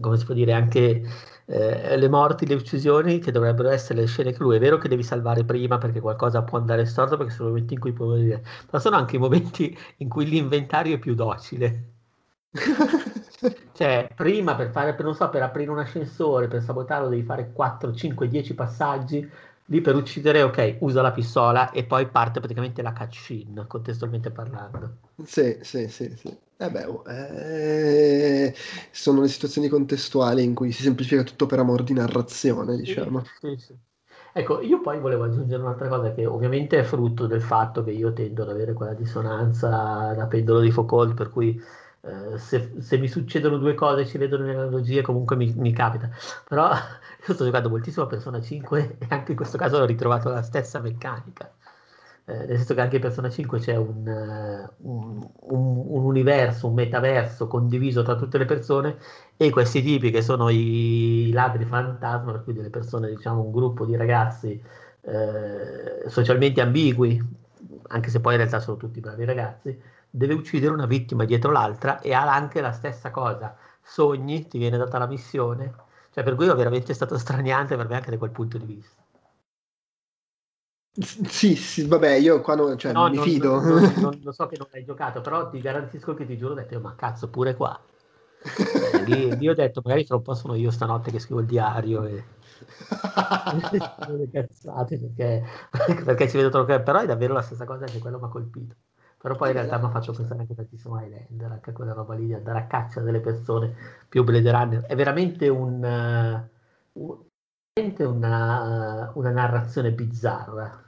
[0.00, 1.02] come si può dire, anche
[1.46, 4.88] eh, le morti, le uccisioni che dovrebbero essere le scene che lui è vero che
[4.88, 8.08] devi salvare prima perché qualcosa può andare storto perché sono i momenti in cui puoi
[8.08, 11.84] morire, ma sono anche i momenti in cui l'inventario è più docile.
[13.78, 17.52] cioè, prima per fare, per, non so, per aprire un ascensore, per sabotarlo, devi fare
[17.52, 19.24] 4, 5, 10 passaggi.
[19.66, 24.96] Lì per uccidere, ok, usa la pistola e poi parte praticamente la cutscene, contestualmente parlando.
[25.24, 26.36] Sì, sì, sì, sì.
[26.56, 28.52] Eh beh, oh, eh,
[28.90, 33.22] sono le situazioni contestuali in cui si semplifica tutto per amor di narrazione, diciamo.
[33.40, 33.78] Sì, sì, sì.
[34.32, 38.12] Ecco, io poi volevo aggiungere un'altra cosa che ovviamente è frutto del fatto che io
[38.12, 41.60] tendo ad avere quella dissonanza da pendolo di Foucault, per cui
[42.08, 45.72] eh, se, se, mi succedono due cose e ci vedono le analogie, comunque mi, mi,
[45.72, 46.08] capita.
[46.48, 46.70] Però
[47.26, 50.42] io sto giocando moltissimo a Persona 5 e anche in questo caso ho ritrovato la
[50.42, 51.50] stessa meccanica.
[52.24, 56.66] Eh, nel senso che anche in Persona 5 c'è un, uh, un, un, un, universo,
[56.68, 58.98] un metaverso condiviso tra tutte le persone
[59.36, 63.50] e questi tipi che sono i, i ladri fantasma, per cui delle persone, diciamo un
[63.50, 64.60] gruppo di ragazzi
[65.02, 67.18] eh, socialmente ambigui,
[67.88, 69.80] anche se poi in realtà sono tutti bravi ragazzi,
[70.18, 73.56] deve uccidere una vittima dietro l'altra e ha anche la stessa cosa.
[73.80, 75.72] Sogni, ti viene data la missione.
[76.10, 79.02] Cioè, per cui è veramente stato straniante per me anche da quel punto di vista.
[81.00, 83.60] Sì, sì, vabbè, io qua non, cioè, no, mi non, fido.
[83.60, 86.56] Non, non, non, so che non hai giocato, però ti garantisco che ti giuro, ho
[86.56, 87.80] detto, ma cazzo, pure qua.
[88.90, 91.46] Eh, lì, lì, ho detto, magari tra un po' sono io stanotte che scrivo il
[91.46, 92.04] diario.
[92.04, 92.24] E...
[94.32, 95.44] cazzate perché,
[96.04, 98.74] perché ci vedo troppo però è davvero la stessa cosa che quello mi ha colpito
[99.18, 102.14] però poi in realtà mi faccio pensare anche tantissimo a Highlander anche a quella roba
[102.14, 103.74] lì di andare a caccia delle persone
[104.08, 106.48] più Blade Runner è veramente un,
[106.92, 107.26] uh,
[107.98, 110.82] una, una narrazione bizzarra.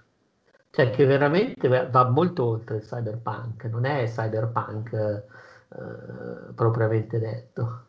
[0.72, 5.24] Cioè che veramente va molto oltre il cyberpunk non è cyberpunk
[5.68, 7.86] uh, propriamente detto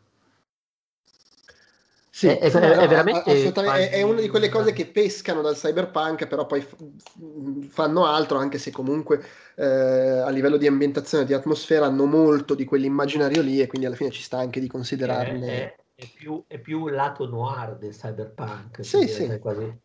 [2.22, 6.28] sì, è, è, è veramente è, è, una di quelle cose che pescano dal cyberpunk,
[6.28, 6.64] però poi
[7.68, 9.20] fanno altro, anche se comunque
[9.56, 13.96] eh, a livello di ambientazione, di atmosfera, hanno molto di quell'immaginario lì e quindi alla
[13.96, 15.74] fine ci sta anche di considerarne.
[15.94, 18.84] È, più, è più lato noir del cyberpunk.
[18.84, 19.38] Sì, sì.
[19.40, 19.80] Quasi.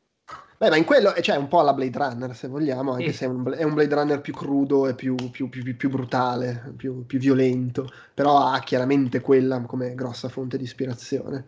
[0.59, 3.17] Beh, ma in quello c'è cioè, un po' alla Blade Runner, se vogliamo, anche sì.
[3.17, 6.73] se è un, è un, Blade Runner più crudo e più, più, più, più brutale,
[6.75, 11.45] più, violento, però ha chiaramente quella come grossa fonte di ispirazione.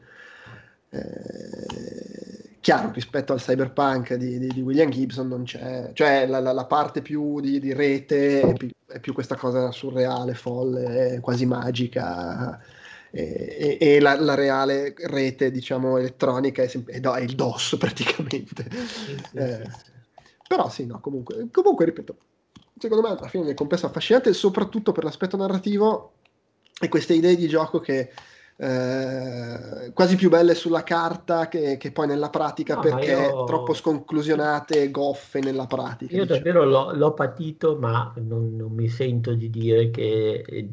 [0.91, 6.51] Eh, chiaro, rispetto al cyberpunk di, di, di, William Gibson non c'è, cioè la, la,
[6.51, 11.45] la parte più di, di rete è più, è più, questa cosa surreale, folle, quasi
[11.45, 12.59] magica.
[13.11, 18.67] E, e, e la, la, reale rete, diciamo, elettronica è, sempre, è, il DOS praticamente.
[19.33, 19.63] Eh,
[20.47, 22.17] però sì, no, comunque, comunque, ripeto,
[22.77, 26.13] secondo me alla fine è un complesso affascinante, soprattutto per l'aspetto narrativo
[26.79, 28.11] e queste idee di gioco che
[28.61, 33.45] eh, quasi più belle sulla carta che, che poi nella pratica no, perché io...
[33.45, 36.13] troppo sconclusionate e goffe nella pratica.
[36.13, 36.43] Io diciamo.
[36.43, 40.69] davvero l'ho, l'ho, patito, ma non, non, mi sento di dire che eh,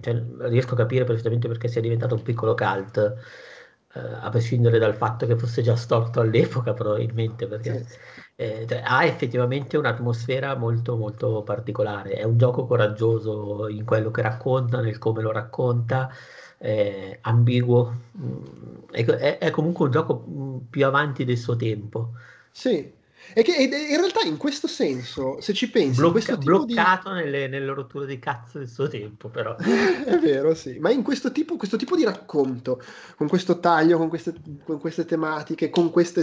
[0.00, 2.98] cioè, riesco a capire perfettamente perché sia diventato un piccolo cult.
[2.98, 7.96] Eh, a prescindere dal fatto che fosse già storto all'epoca, probabilmente perché sì.
[8.36, 12.12] eh, cioè, ha effettivamente un'atmosfera molto molto particolare.
[12.12, 16.10] È un gioco coraggioso in quello che racconta, nel come lo racconta
[16.58, 18.44] eh, ambiguo, mm,
[18.90, 22.12] è, è, comunque un gioco mm, più avanti del suo tempo.
[22.50, 22.92] Sì,
[23.32, 27.22] e che in realtà in questo senso, se ci pensi, Blocca, questo bloccato di...
[27.22, 29.56] nelle, nelle, rotture di cazzo del suo tempo, però.
[29.56, 32.82] è vero, sì, ma in questo tipo, questo tipo di racconto,
[33.16, 34.34] con questo taglio, con queste,
[34.64, 36.22] con queste tematiche, con questo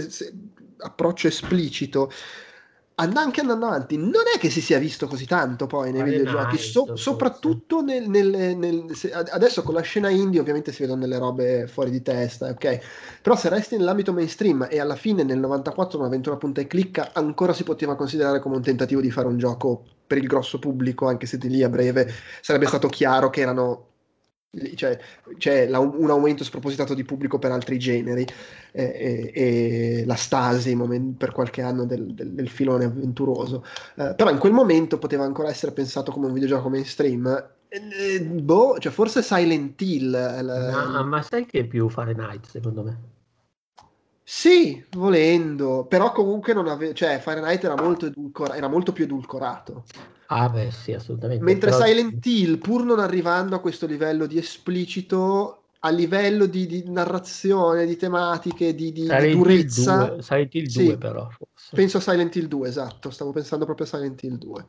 [0.78, 2.10] approccio esplicito,
[2.94, 6.94] anche andando avanti, non è che si sia visto così tanto poi nei videogiochi, so,
[6.96, 11.66] soprattutto nel, nel, nel, se, adesso con la scena indie ovviamente si vedono delle robe
[11.66, 12.80] fuori di testa, ok?
[13.22, 17.52] Però se resti nell'ambito mainstream e alla fine nel 94 un'avventura punta e clicca ancora
[17.52, 21.26] si poteva considerare come un tentativo di fare un gioco per il grosso pubblico, anche
[21.26, 23.91] se di lì a breve sarebbe stato chiaro che erano
[24.74, 24.98] cioè,
[25.38, 28.26] c'è la, un aumento spropositato di pubblico per altri generi
[28.72, 33.64] eh, e, e, la stasi moment, per qualche anno del, del, del filone avventuroso.
[33.96, 38.78] Eh, però in quel momento poteva ancora essere pensato come un videogioco mainstream eh, boh,
[38.78, 40.42] cioè forse Silent Hill la...
[40.90, 42.98] ma, ma sai che è più Fahrenheit secondo me
[44.24, 49.84] sì, volendo, però comunque non aveva, cioè Fahrenheit era molto, edulcora- era molto più edulcorato.
[50.26, 51.44] Ah, beh, sì, assolutamente.
[51.44, 51.84] Mentre però...
[51.84, 57.84] Silent Hill, pur non arrivando a questo livello di esplicito, a livello di, di narrazione,
[57.84, 60.06] di tematiche, di, di, di durezza.
[60.06, 61.28] 2, Silent Hill 2, sì, però.
[61.28, 61.76] Forse.
[61.76, 63.10] Penso a Silent Hill 2, esatto.
[63.10, 64.66] Stavo pensando proprio a Silent Hill 2.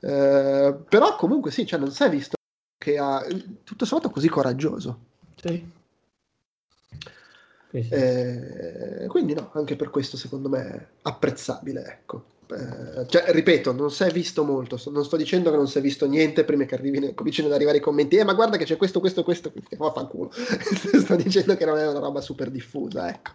[0.00, 2.36] Eh, però comunque sì, cioè non si è visto
[2.78, 3.24] che ha
[3.62, 4.98] tutto sommato così coraggioso.
[5.36, 5.78] Sì.
[7.70, 7.94] Sì, sì.
[7.94, 12.24] Eh, quindi no, anche per questo secondo me è apprezzabile, ecco.
[12.52, 15.80] Eh, cioè, ripeto, non si è visto molto, non sto dicendo che non si è
[15.80, 18.76] visto niente prima che arrivino, cominciano ad arrivare i commenti, eh ma guarda che c'è
[18.76, 23.30] questo, questo, questo, ma fanculo, sto dicendo che non è una roba super diffusa, ecco.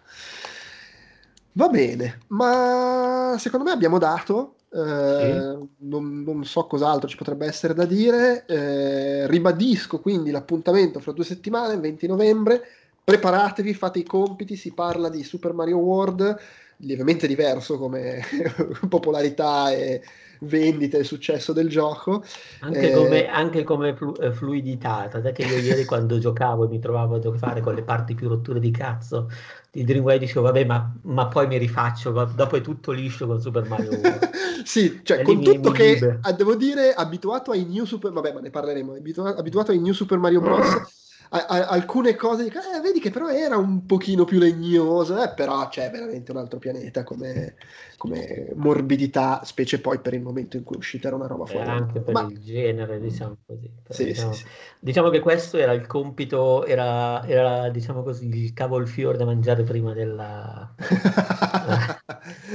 [1.52, 5.86] Va bene, ma secondo me abbiamo dato, eh, sì.
[5.88, 11.24] non, non, so cos'altro ci potrebbe essere da dire, eh, ribadisco quindi l'appuntamento fra due
[11.24, 12.62] settimane, il 20 novembre,
[13.06, 16.36] preparatevi, fate i compiti, si parla di Super Mario World,
[16.78, 18.20] lievemente diverso come
[18.88, 20.02] popolarità e
[20.40, 22.24] vendita e successo del gioco.
[22.62, 26.68] Anche, eh, come, anche come flu- eh, fluidità, tant'è che io ieri quando giocavo e
[26.68, 29.30] mi trovavo a giocare con le parti più rotture di cazzo
[29.70, 33.40] di Dreamway dicevo vabbè ma, ma, poi mi rifaccio, ma dopo è tutto liscio con
[33.40, 34.30] Super Mario World.
[34.64, 38.32] sì, cioè e con tutto mi, che mi devo dire abituato ai new Super, vabbè
[38.32, 40.66] ma ne parleremo, abituato, abituato ai new Super Mario Bros
[41.30, 45.32] a, a, alcune cose dico, eh, vedi che però era un pochino più legnoso, eh,
[45.34, 47.54] però c'è veramente un altro pianeta come,
[47.96, 51.68] come, morbidità, specie poi per il momento in cui è uscita era una roba fuori.
[51.68, 52.26] anche per Ma...
[52.28, 53.70] il genere, diciamo così.
[53.88, 54.48] Sì, diciamo, sì, sì.
[54.80, 59.92] diciamo, che questo era il compito, era, era diciamo così, il cavolfiore da mangiare prima
[59.92, 60.74] della...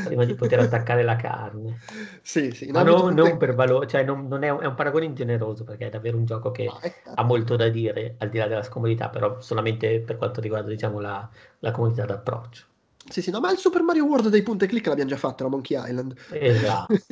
[0.05, 1.79] prima di poter attaccare la carne.
[2.21, 2.71] Sì, sì.
[2.71, 5.87] Ma non, non per valore, cioè non, non è, un, è, un, paragone ingeneroso perché
[5.87, 6.69] è davvero un gioco che
[7.15, 10.99] ha molto da dire al di là della scomodità, però solamente per quanto riguarda diciamo,
[10.99, 11.27] la,
[11.59, 12.65] la comunità d'approccio.
[13.09, 15.49] Sì, sì, no, ma il Super Mario World dei punte click l'abbiamo già fatto, la
[15.49, 16.15] Monkey Island.
[16.31, 16.93] Esatto.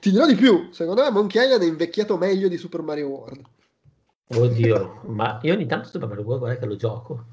[0.00, 3.42] Ti dirò di più, secondo me Monkey Island è invecchiato meglio di Super Mario World.
[4.26, 7.24] Oddio, ma io ogni tanto Super Mario World guarda che lo gioco.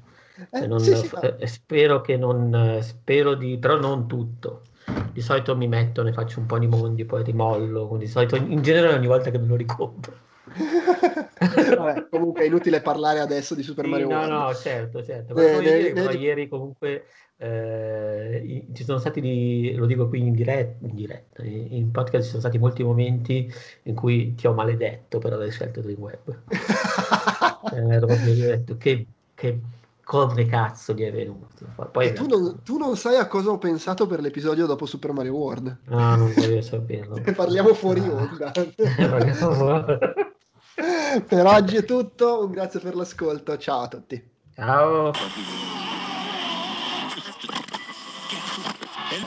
[0.50, 4.62] Eh, non, sì, sì, eh, spero che non, spero di, però non tutto.
[5.12, 7.96] Di solito mi metto, ne faccio un po' di mondi, poi rimollo.
[7.98, 10.30] Di solito, in genere, ogni volta che me lo ricompro.
[11.76, 14.32] Vabbè, comunque è inutile parlare adesso di Super Sì, Mario no, World.
[14.32, 15.34] no, certo, certo.
[15.34, 20.08] Ne- Ma voglio ne- ne- però ieri comunque eh, ci sono stati, di- lo dico
[20.08, 23.52] qui in diretta, in diretta, in podcast ci sono stati molti momenti
[23.84, 26.42] in cui ti ho maledetto per aver scelto Dreamweb.
[27.72, 29.60] Eh, ero proprio detto che, che
[30.12, 31.64] come cazzo gli è venuto.
[31.90, 35.12] Poi E tu non, tu non sai a cosa ho pensato per l'episodio dopo Super
[35.12, 35.78] Mario World.
[35.86, 37.16] No, non voglio saperlo.
[37.16, 38.12] Ne parliamo fuori Ah.
[38.12, 38.52] onda.
[41.26, 44.30] Per oggi è tutto, un grazie per l'ascolto, ciao a tutti.
[44.54, 45.10] Ciao.